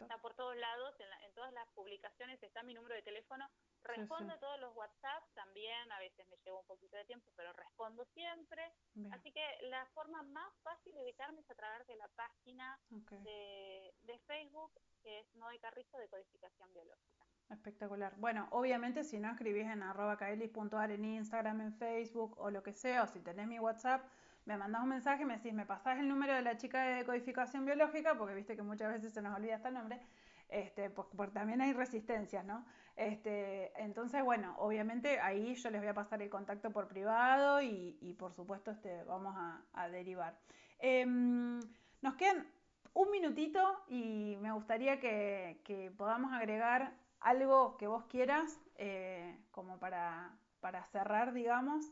[0.00, 3.48] está por todos lados, en, todas las publicaciones está mi número de teléfono.
[3.82, 7.52] Respondo a todos los WhatsApp también, a veces me llevo un poquito de tiempo, pero
[7.52, 8.72] respondo siempre.
[9.12, 14.20] Así que la forma más fácil de ubicarme es a través de la página de,
[14.26, 14.72] Facebook,
[15.02, 17.26] que es Noe Carrizo de Codificación Biológica.
[17.50, 18.14] Espectacular.
[18.18, 23.04] Bueno, obviamente si no escribís en arroba en Instagram, en Facebook o lo que sea,
[23.04, 24.04] o si tenés mi WhatsApp,
[24.46, 27.64] me mandás un mensaje, me decís, me pasás el número de la chica de codificación
[27.64, 30.00] biológica, porque viste que muchas veces se nos olvida el nombre,
[30.48, 32.64] este, porque también hay resistencias, ¿no?
[32.96, 38.16] Este, entonces, bueno, obviamente ahí yo les voy a pasar el contacto por privado y,
[38.18, 40.38] por supuesto este, vamos a, derivar.
[40.78, 41.60] Em,
[42.00, 42.46] nos quedan
[42.94, 46.92] un minutito y me gustaría que, podamos agregar
[47.26, 51.84] algo que vos quieras eh, como para, para cerrar, digamos.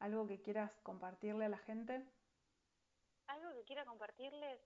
[0.00, 2.06] ¿Algo que quieras compartirle a la gente?
[3.26, 4.60] Algo que quiera compartirles,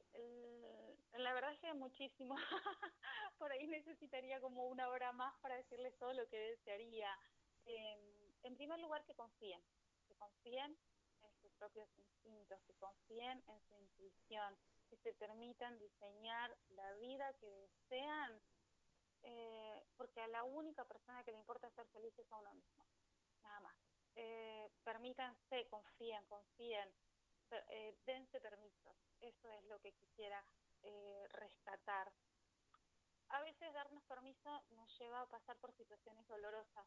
[1.12, 2.34] la verdad es que muchísimo.
[3.38, 7.16] Por ahí necesitaría como una hora más para decirles todo lo que desearía.
[7.64, 8.00] Em,
[8.42, 9.62] en primer lugar, que confíen,
[10.08, 10.76] que confíen
[11.22, 14.58] en sus propios instintos, que confíen en su intuición,
[14.90, 18.42] que se permitan diseñar la vida que desean,
[19.23, 22.87] eh, porque a la única persona que le importa ser feliz es a uno mismo,
[23.43, 23.77] nada más.
[24.14, 26.93] Eh, permítanse, confíen, confíen,
[27.68, 28.97] eh, dense permisos.
[29.20, 30.45] Eso es lo que quisiera
[30.83, 32.12] eh, rescatar.
[33.29, 36.87] A veces darnos permiso nos lleva a pasar por situaciones dolorosas.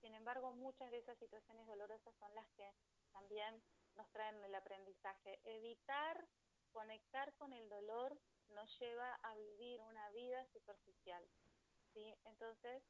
[0.00, 2.72] Sin embargo, muchas de esas situaciones dolorosas son las que
[3.12, 3.62] también
[3.96, 5.40] nos traen el aprendizaje.
[5.44, 6.28] Evitar
[6.70, 8.16] conectar con el dolor
[8.54, 11.22] nos lleva a vivir una vida superficial.
[11.92, 12.14] ¿sí?
[12.24, 12.82] Entonces,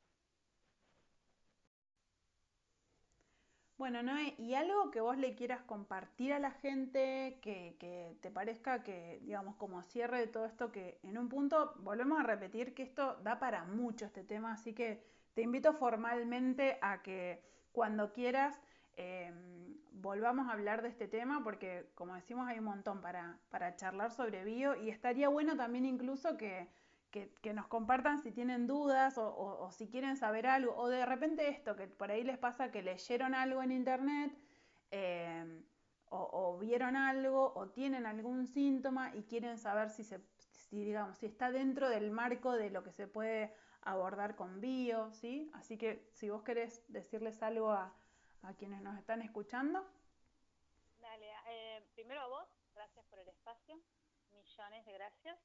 [3.78, 8.28] Bueno, Noé, ¿y algo que vos le quieras compartir a la gente que, que, te
[8.28, 12.74] parezca que, digamos, como cierre de todo esto, que en un punto volvemos a repetir
[12.74, 15.04] que esto da para mucho este tema, así que
[15.34, 17.40] te invito formalmente a que
[17.70, 18.60] cuando quieras
[18.96, 19.67] em,
[20.00, 24.10] volvamos a hablar de este tema, porque como decimos hay un montón para, para charlar
[24.10, 26.68] sobre bio y estaría bueno también incluso que
[27.10, 31.76] que, nos compartan si tienen dudas o, si quieren saber algo, o de repente esto,
[31.76, 34.32] que por ahí les pasa que leyeron algo en internet
[34.90, 35.62] eh,
[36.10, 40.20] o, vieron algo o tienen algún síntoma y quieren saber si, se,
[40.50, 45.10] si, digamos, si está dentro del marco de lo que se puede abordar con bio,
[45.12, 45.50] ¿sí?
[45.54, 47.94] Así que si vos querés decirles algo a,
[48.56, 49.84] quienes nos están escuchando.
[50.98, 53.80] Dale, eh, primero a vos, gracias por el espacio,
[54.32, 55.38] millones de gracias.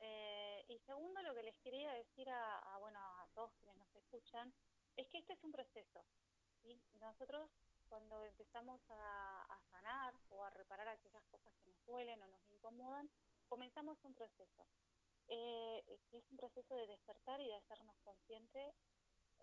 [0.00, 4.52] Eh, y segundo, lo que les quería decir a, bueno, a todos quienes nos escuchan,
[4.96, 6.04] es que este es un proceso.
[6.62, 6.80] ¿sí?
[7.00, 7.50] Nosotros
[7.88, 13.10] cuando empezamos a, sanar o a reparar aquellas cosas que nos duelen o nos incomodan,
[13.48, 14.66] comenzamos un proceso.
[15.28, 18.74] Eh, es un proceso de despertar y de hacernos conscientes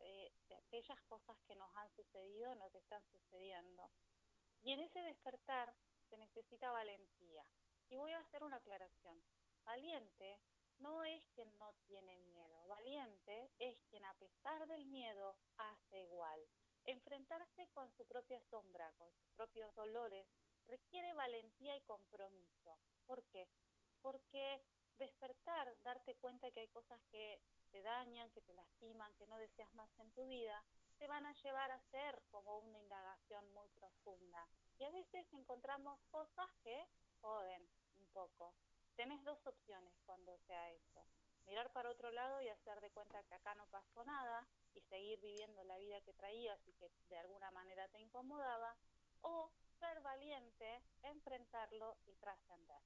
[0.01, 3.89] eh, de aquellas cosas que nos han sucedido, nos están sucediendo.
[4.63, 5.73] Y en ese despertar
[6.09, 7.45] se necesita valentía.
[7.89, 9.23] Y voy a hacer una aclaración.
[9.63, 10.39] Valiente
[10.79, 16.39] no es quien no tiene miedo, valiente es quien a pesar del miedo hace igual.
[16.85, 20.25] Enfrentarse con su propia sombra, con sus propios dolores,
[20.67, 22.79] requiere valentía y compromiso.
[23.05, 23.47] ¿Por qué?
[24.01, 24.63] Porque
[25.01, 27.41] despertar, darte cuenta que hay cosas que
[27.71, 30.63] te dañan, que te lastiman, que no deseas más en tu vida,
[30.99, 34.47] te van a llevar a ser como una indagación muy profunda.
[34.77, 36.87] Y a veces encontramos cosas que
[37.19, 38.53] joden un poco
[38.95, 41.03] tenés dos opciones cuando sea eso.
[41.47, 45.19] Mirar para otro lado y hacer de cuenta que acá no pasó nada y seguir
[45.19, 48.77] viviendo la vida que traías y que de alguna manera te incomodaba,
[49.21, 52.81] o ser valiente, enfrentarlo y trascender.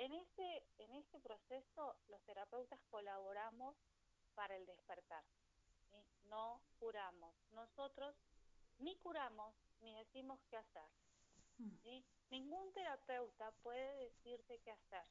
[0.00, 3.76] En este, en este proceso los terapeutas colaboramos
[4.34, 5.22] para el despertar.
[6.24, 7.34] No curamos.
[7.52, 8.16] Nosotros
[8.78, 10.88] ni curamos ni decimos qué hacer.
[12.30, 15.04] Ningún terapeuta puede decirte qué hacer.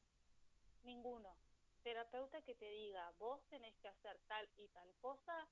[0.81, 1.37] Ninguno.
[1.83, 5.47] Terapeuta que te diga, vos tenés que hacer tal y tal cosa,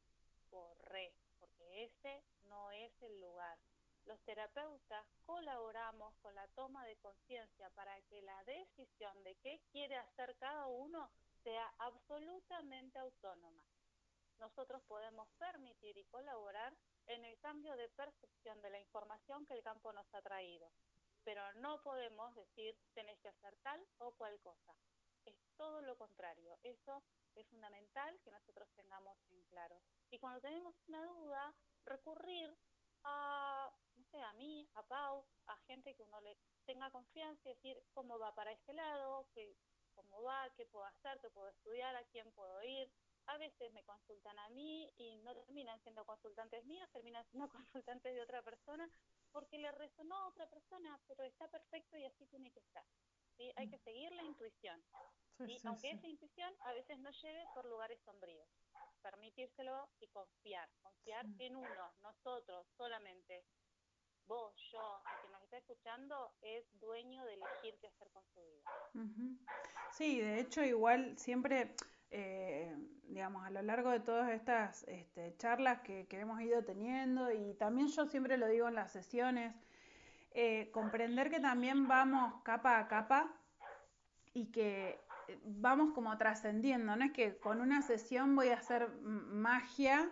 [0.49, 3.59] corre, porque ese no es el lugar.
[4.07, 9.97] Los terapeutas colaboramos con la toma de conciencia para que la decisión de qué quiere
[9.97, 11.11] hacer cada uno
[11.43, 13.65] sea absolutamente autónoma.
[14.39, 16.73] Nosotros podemos permitir y colaborar
[17.07, 20.71] en el cambio de percepción de la información que el campo nos ha traído,
[21.25, 24.73] pero no podemos decir tenés que hacer tal o cual cosa
[25.25, 26.57] es todo lo contrario.
[26.63, 27.03] Eso
[27.35, 29.81] es fundamental que nosotros tengamos en claro.
[30.09, 31.53] Y cuando tenemos una duda,
[31.83, 32.55] recurrir
[33.03, 33.69] a,
[34.11, 38.19] sé, a mí, a Pau, a gente que uno le tenga confianza y decir cómo
[38.19, 39.55] va para este lado, qué,
[39.95, 42.89] cómo va, qué puedo hacer, qué puedo estudiar, a quién puedo ir.
[43.27, 47.49] A veces me consultan a mí y no terminan siendo consultantes míos, terminan siendo
[47.83, 48.89] consultantes de otra persona
[49.31, 52.85] porque le resonó a otra persona, pero está perfecto y así tiene que estar.
[53.37, 53.51] ¿sí?
[53.55, 54.81] Hay que seguir la intuición.
[55.65, 58.47] Aunque esa intuición a veces no lleve por lugares sombríos.
[59.03, 63.45] Permitírselo y confiar, confiar en uno, nosotros solamente.
[64.27, 68.41] Vos, yo, el que nos está escuchando, es dueño de elegir qué hacer con su
[68.41, 68.71] vida.
[69.91, 71.75] Sí, de hecho igual siempre,
[72.11, 77.31] eh, digamos, a lo largo de todas estas este, charlas que, que, hemos ido teniendo
[77.31, 79.55] y también yo siempre lo digo en las sesiones,
[80.31, 83.33] eh, comprender que también vamos capa a capa
[84.33, 88.87] y que eh, vamos como trascendiendo, no es que con una sesión voy a hacer
[89.01, 90.11] magia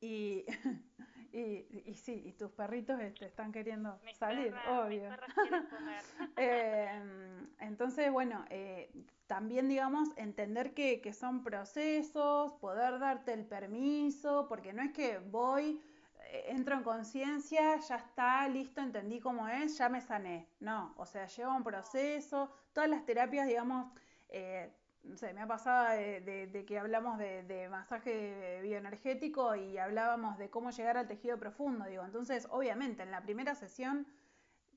[0.00, 0.44] y,
[1.32, 5.10] y, y, sí, y tus perritos este, están queriendo salir, obvio.
[6.36, 8.90] Em, entonces, bueno, eh,
[9.26, 15.18] también, digamos, entender que, que, son procesos, poder darte el permiso, porque no es que
[15.18, 15.80] voy,
[16.26, 20.48] eh, entro en conciencia, ya está, listo, entendí cómo es, ya me sané.
[20.60, 23.90] No, o sea, lleva un proceso, todas las terapias, digamos,
[24.28, 24.70] eh,
[25.04, 30.70] no sé, me ha pasado de, que hablamos de, masaje bioenergético y hablábamos de cómo
[30.70, 34.06] llegar al tejido profundo, digo, entonces, obviamente, en la primera sesión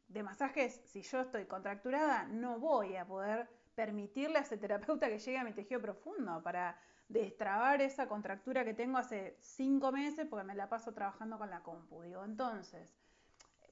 [0.08, 5.20] de masajes, si yo estoy contracturada, no voy a poder permitirle a ese terapeuta que
[5.20, 10.46] llegue a mi tejido profundo para destrabar esa contractura que tengo hace cinco meses porque
[10.46, 12.02] me la paso trabajando con la compu.
[12.02, 12.96] Digo, entonces,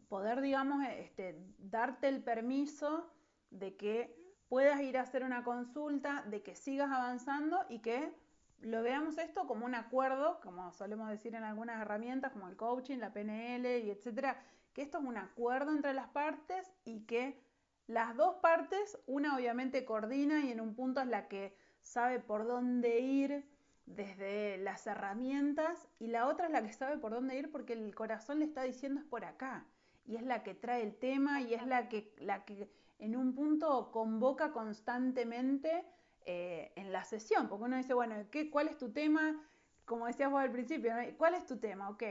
[0.07, 3.11] poder, digamos, este, darte el permiso
[3.49, 4.22] de que
[4.53, 8.13] puedas ir a hacer una consulta, de que sigas avanzando y que
[8.61, 12.99] lo veamos esto como un acuerdo, como solemos decir en algunas herramientas como el coaching,
[12.99, 14.39] la PNL y etcétera,
[14.73, 17.41] que esto es un acuerdo entre las partes y que
[17.87, 22.45] las dos partes, una obviamente coordina y en un punto es la que sabe por
[22.45, 23.49] dónde ir
[23.87, 27.95] desde las herramientas y la otra es la que sabe por dónde ir porque el
[27.95, 29.65] corazón le está diciendo es por acá
[30.05, 32.69] y es la que trae el tema y es la que, la que
[33.03, 35.85] en un punto convoca constantemente
[36.25, 39.45] eh, en la sesión, porque uno dice, bueno, ¿qué, ¿cuál es tu tema?
[39.83, 41.89] Como decías vos al principio, ¿cuál es tu tema?
[41.89, 42.03] Ok,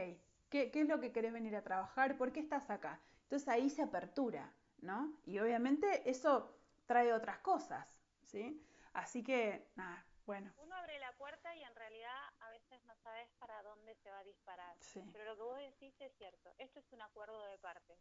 [0.50, 2.18] ¿Qué, ¿qué es lo que querés venir a trabajar?
[2.18, 3.00] ¿Por qué estás acá?
[3.22, 5.18] Entonces ahí se apertura, ¿no?
[5.24, 7.88] Y obviamente eso trae otras cosas,
[8.20, 8.62] ¿sí?
[8.92, 10.52] Así que, nada, bueno.
[10.58, 14.18] Uno abre la puerta y en realidad a veces no sabes para dónde se va
[14.18, 14.76] a disparar.
[15.10, 16.52] Pero lo que vos decís es cierto.
[16.58, 17.98] Esto es un acuerdo de partes.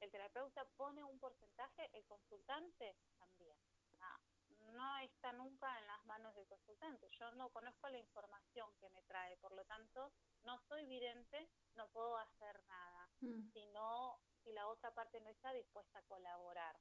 [0.00, 3.54] El terapeuta pone un porcentaje, el consultante también.
[4.00, 4.18] Ah,
[4.72, 7.10] no está nunca en las manos del consultante.
[7.10, 10.12] Yo no conozco la información que me trae, por lo tanto,
[10.42, 13.08] no soy vidente, no puedo hacer nada.
[13.20, 13.50] Mm.
[13.54, 13.60] Si
[14.44, 16.78] si la otra parte no está dispuesta a colaborar.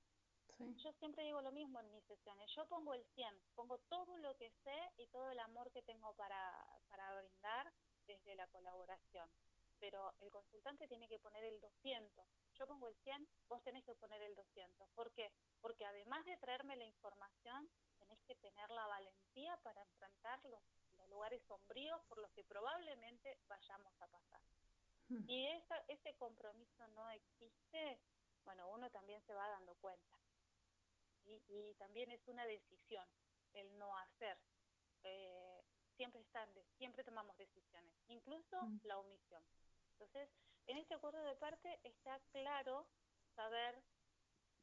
[0.84, 2.52] Yo siempre digo lo mismo en mis sesiones.
[2.54, 6.14] Yo pongo el 100, pongo todo lo que sé y todo el amor que tengo
[6.16, 6.42] para,
[6.90, 7.72] para brindar
[8.06, 9.30] desde la colaboración.
[9.80, 12.28] Pero el consultante tiene que poner el 200.
[12.56, 14.90] Yo pongo el 100, vos tenés que poner el 200.
[14.90, 15.32] ¿Por qué?
[15.62, 17.70] Porque además de traerme la información,
[18.30, 20.62] que tener la valentía para enfrentar los,
[20.98, 24.42] los lugares sombríos por los que probablemente vayamos a pasar.
[25.08, 25.28] Hmm.
[25.28, 28.00] Y esa, ese compromiso no existe,
[28.46, 30.20] bueno, uno también se va dando cuenta
[31.26, 33.08] y, también es una decisión
[33.54, 34.38] el no hacer.
[35.04, 35.64] Eh,
[35.96, 38.80] siempre están, siempre tomamos decisiones, incluso mm.
[38.84, 39.44] la omisión.
[39.92, 40.30] Entonces,
[40.68, 42.88] en este acuerdo de parte está claro
[43.36, 43.82] saber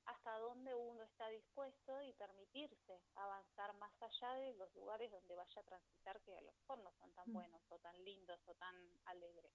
[0.07, 5.61] hasta dónde uno está dispuesto y permitirse avanzar más allá de los lugares donde vaya
[5.61, 7.33] a transitar que a lo mejor no son tan mm.
[7.33, 8.75] buenos o tan lindos o tan
[9.07, 9.53] alegres.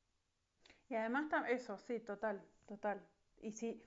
[0.90, 3.02] Y además eso, sí, total, total.
[3.40, 3.82] Y si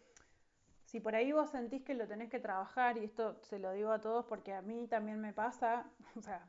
[0.94, 3.90] si por ahí vos sentís que lo tenés que trabajar, y esto se lo digo
[3.90, 6.48] a todos porque a mí también me pasa, o sea,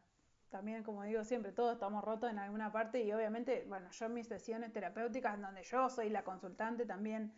[0.52, 4.14] también como digo siempre, todos estamos rotos en alguna parte y obviamente, bueno, yo en
[4.14, 7.34] mis sesiones terapéuticas, donde yo soy la consultante también,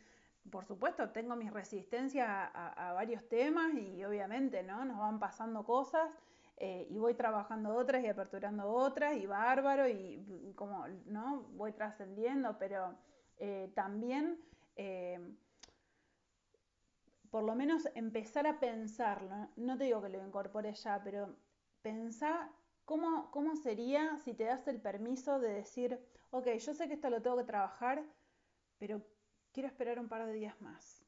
[0.51, 4.85] por supuesto, tengo mis resistencias a, varios temas y obviamente, ¿no?
[4.85, 6.09] Nos van pasando cosas
[6.57, 11.43] eh, y voy trabajando otras y aperturando otras y bárbaro y como, ¿no?
[11.51, 12.95] Voy trascendiendo, pero
[13.37, 14.39] eh, también...
[14.75, 15.35] Eh,
[17.29, 21.35] por lo menos empezar a pensarlo, no te digo que lo incorpores ya, pero
[21.81, 22.49] pensá
[22.85, 25.99] cómo, cómo sería si te das el permiso de decir,
[26.31, 28.03] ok, yo sé que esto lo tengo que trabajar,
[28.77, 29.01] pero
[29.57, 31.03] quiero esperar un par de días más.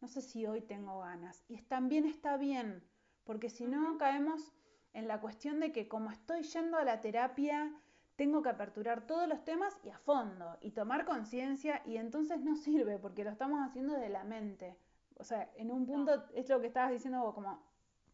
[0.00, 1.44] No sé si hoy tengo ganas.
[1.48, 2.88] Y también está bien,
[3.24, 4.52] porque si no caemos
[4.92, 7.74] en la cuestión de que como estoy yendo a la terapia,
[8.14, 12.54] tengo que aperturar todos los temas y a fondo, y tomar conciencia, y entonces no
[12.66, 14.78] sirve, porque lo estamos haciendo de la mente.
[15.16, 17.66] O sea, en un punto es lo que estabas diciendo vos, como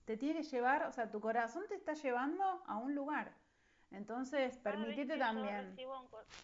[0.06, 3.36] te tiene que llevar, o sea, tu corazón te está llevando a un lugar.
[3.92, 5.74] Entonces, permitite también.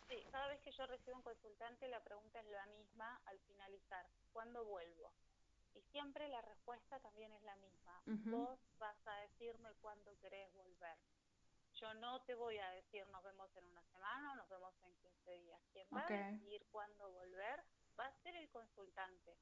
[0.09, 4.07] sí, cada vez que yo recibo un consultante, la pregunta es la misma al finalizar:
[4.33, 5.13] ¿cuándo vuelvo?
[5.75, 8.03] Y siempre la respuesta también es la misma.
[8.07, 10.99] Vos vas a decirme cuándo querés volver.
[11.75, 14.95] Yo no te voy a decir nos vemos en una semana o nos vemos en
[14.97, 15.61] 15 días.
[15.73, 17.63] Quien va a decir cuándo volver
[17.99, 19.37] va a ser el consultante.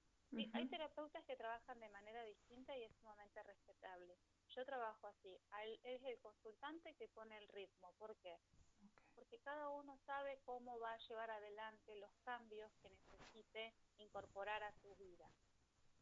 [0.53, 4.19] Hay terapeutas que trabajan de manera distinta y es sumamente respetable.
[4.49, 5.39] Yo trabajo así.
[5.85, 7.93] Es el consultante que pone el ritmo.
[7.99, 8.39] ¿Por qué?
[9.15, 14.73] Porque cada uno sabe cómo va a llevar adelante los cambios que necesite incorporar a
[14.83, 15.31] su vida.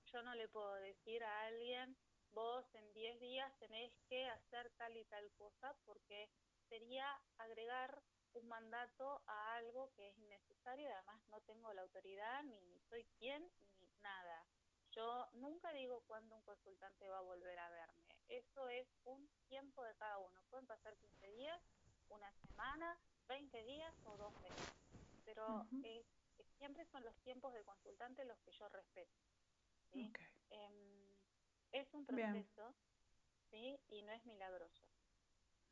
[0.07, 1.97] Yo no le puedo decir a alguien,
[2.33, 6.29] vos en 10 días tenés que hacer tal y tal cosa, porque
[6.69, 7.07] sería
[7.39, 8.03] agregar
[8.35, 13.05] un mandato a algo que es innecesario y además no tengo la autoridad, ni soy
[13.19, 13.74] quien, ni
[14.05, 14.47] nada.
[14.93, 18.05] Yo nunca digo cuándo un consultante va a volver a verme.
[18.29, 20.41] Eso es un tiempo de cada uno.
[20.51, 21.61] Pueden pasar 15 días,
[22.09, 24.73] una semana, 20 días o dos meses.
[25.25, 25.67] Pero
[26.59, 29.19] siempre son los tiempos del consultante los que yo respeto.
[29.93, 30.13] ¿sí?
[30.51, 31.17] Em,
[31.73, 32.75] es un proceso
[33.51, 33.81] ¿sí?
[33.89, 34.87] y no es milagroso.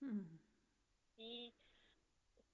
[0.01, 0.37] Mm.
[1.17, 1.55] Y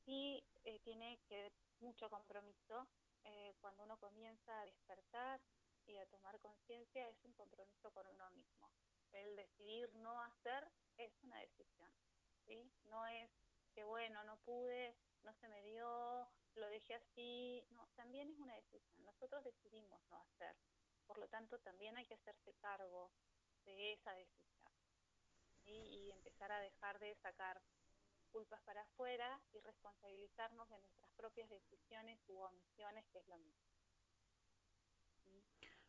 [0.04, 1.50] sí eh, tiene que
[1.80, 2.86] mucho compromiso.
[3.24, 5.40] Eh, cuando uno comienza a despertar
[5.88, 8.70] y a tomar conciencia, es un compromiso con uno mismo.
[9.12, 11.90] El decidir no hacer es una decisión.
[12.46, 12.70] ¿sí?
[12.84, 13.30] No es
[13.74, 17.64] que, bueno, no pude, no se me dio, lo dejé así.
[17.70, 19.04] No, también es una decisión.
[19.04, 20.56] Nosotros decidimos no hacer.
[21.06, 23.10] Por lo tanto, también hay que hacerse cargo
[23.64, 24.72] de esa decisión.
[25.64, 27.62] Y empezar a dejar de sacar
[28.30, 33.77] culpas para afuera y responsabilizarnos de nuestras propias decisiones u omisiones, que es lo mismo.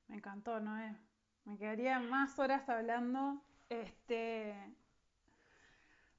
[0.10, 0.96] Me encantó, Noé.
[1.46, 3.42] Me quedaría más horas hablando.
[3.70, 4.56] Este,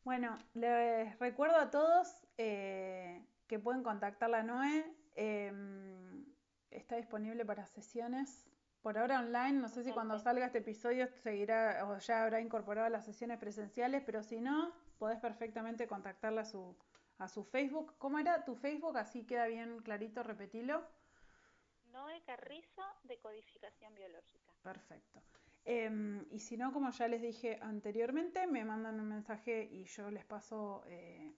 [0.05, 2.09] bueno, les recuerdo a todos
[2.39, 4.87] eh, que pueden contactar a Noé.
[5.17, 6.25] Em,
[6.71, 8.47] está disponible para sesiones.
[8.81, 12.89] Por ahora online, no sé si cuando salga este episodio seguirá o ya habrá incorporado
[12.89, 16.75] las sesiones presenciales, pero si no, podés perfectamente contactarla a su,
[17.19, 17.95] a su Facebook.
[17.99, 18.97] ¿Cómo era tu Facebook?
[18.97, 20.87] Así queda bien clarito, repetilo.
[21.93, 24.53] Noé Carrizo de Codificación Biológica.
[24.63, 25.23] Perfecto.
[25.65, 30.11] Em, y si no, como ya les dije anteriormente, me mandan un mensaje y yo
[30.11, 31.33] les paso eh,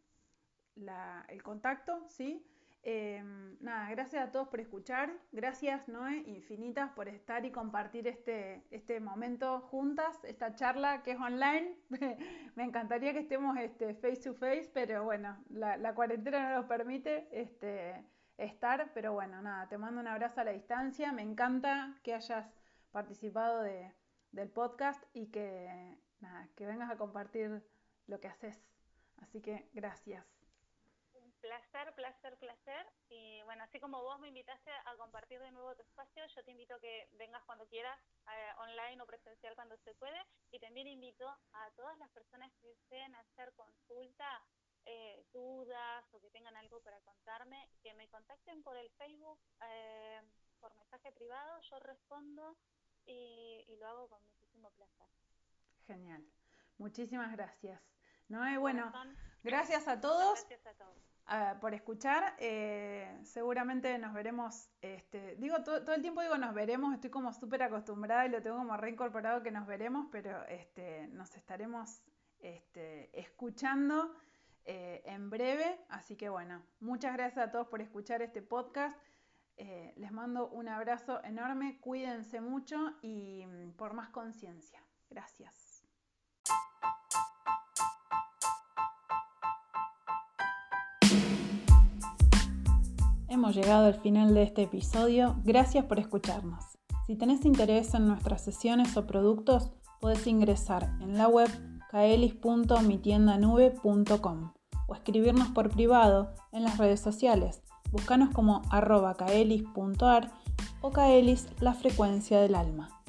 [1.28, 2.46] el contacto, ¿sí?
[2.84, 5.12] Em, nada, gracias a todos por escuchar.
[5.30, 11.18] Gracias, Noé, infinitas por estar y compartir este, este momento juntas, esta charla que es
[11.20, 11.76] online.
[12.56, 17.28] Me encantaría que estemos este, face to face, pero bueno, la, cuarentena no nos permite
[17.30, 18.04] este,
[18.44, 18.93] estar.
[18.94, 21.12] Pero bueno, nada, te mando un abrazo a la distancia.
[21.12, 22.47] Me encanta que hayas
[22.90, 27.62] participado del podcast y que, nada, que vengas a compartir
[28.06, 28.62] lo que haces.
[29.16, 30.27] Así que gracias
[31.43, 32.86] placer, placer, placer.
[33.10, 36.52] Y bueno, así como vos me invitaste a compartir de nuevo tu espacio, yo te
[36.52, 37.98] invito a que vengas cuando quieras,
[38.28, 40.19] eh, online o presencial cuando se puede.
[40.51, 44.43] Y también invito a todas las personas que deseen hacer consulta,
[44.86, 49.38] eh, dudas o que tengan algo para contarme, que me contacten por el Facebook,
[49.68, 50.20] eh,
[50.60, 51.60] por mensaje privado.
[51.60, 52.56] Yo respondo
[53.06, 55.06] y, y lo hago con muchísimo placer.
[55.86, 56.24] Genial.
[56.78, 57.80] Muchísimas gracias.
[58.28, 58.92] No, bueno,
[59.42, 60.46] gracias a todos.
[60.48, 61.12] Gracias a todos
[61.60, 62.34] por escuchar.
[62.38, 67.62] Eh, seguramente nos veremos, este, digo, todo, el tiempo digo nos veremos, estoy como súper
[67.62, 72.02] acostumbrada y lo tengo como reincorporado que nos veremos, pero este, nos estaremos
[72.40, 74.14] este, escuchando
[74.64, 75.80] eh, en breve.
[75.89, 78.97] Así que bueno, muchas gracias a todos por escuchar este podcast.
[79.56, 84.80] Eh, les mando un abrazo enorme, cuídense mucho y mm, por más conciencia.
[85.10, 85.84] Gracias.
[93.28, 95.36] Hemos llegado al final de este episodio.
[95.43, 96.78] Gracias por escucharnos.
[97.06, 101.48] Si tenés interés en nuestras sesiones o productos, puedes ingresar en la web
[101.93, 104.52] kaelis.mitiendanube.com
[104.89, 107.60] o escribirnos por privado en las redes sociales.
[107.90, 110.32] Búscanos como arroba kaelis.ar
[110.81, 113.01] o kaelis la frecuencia del alma.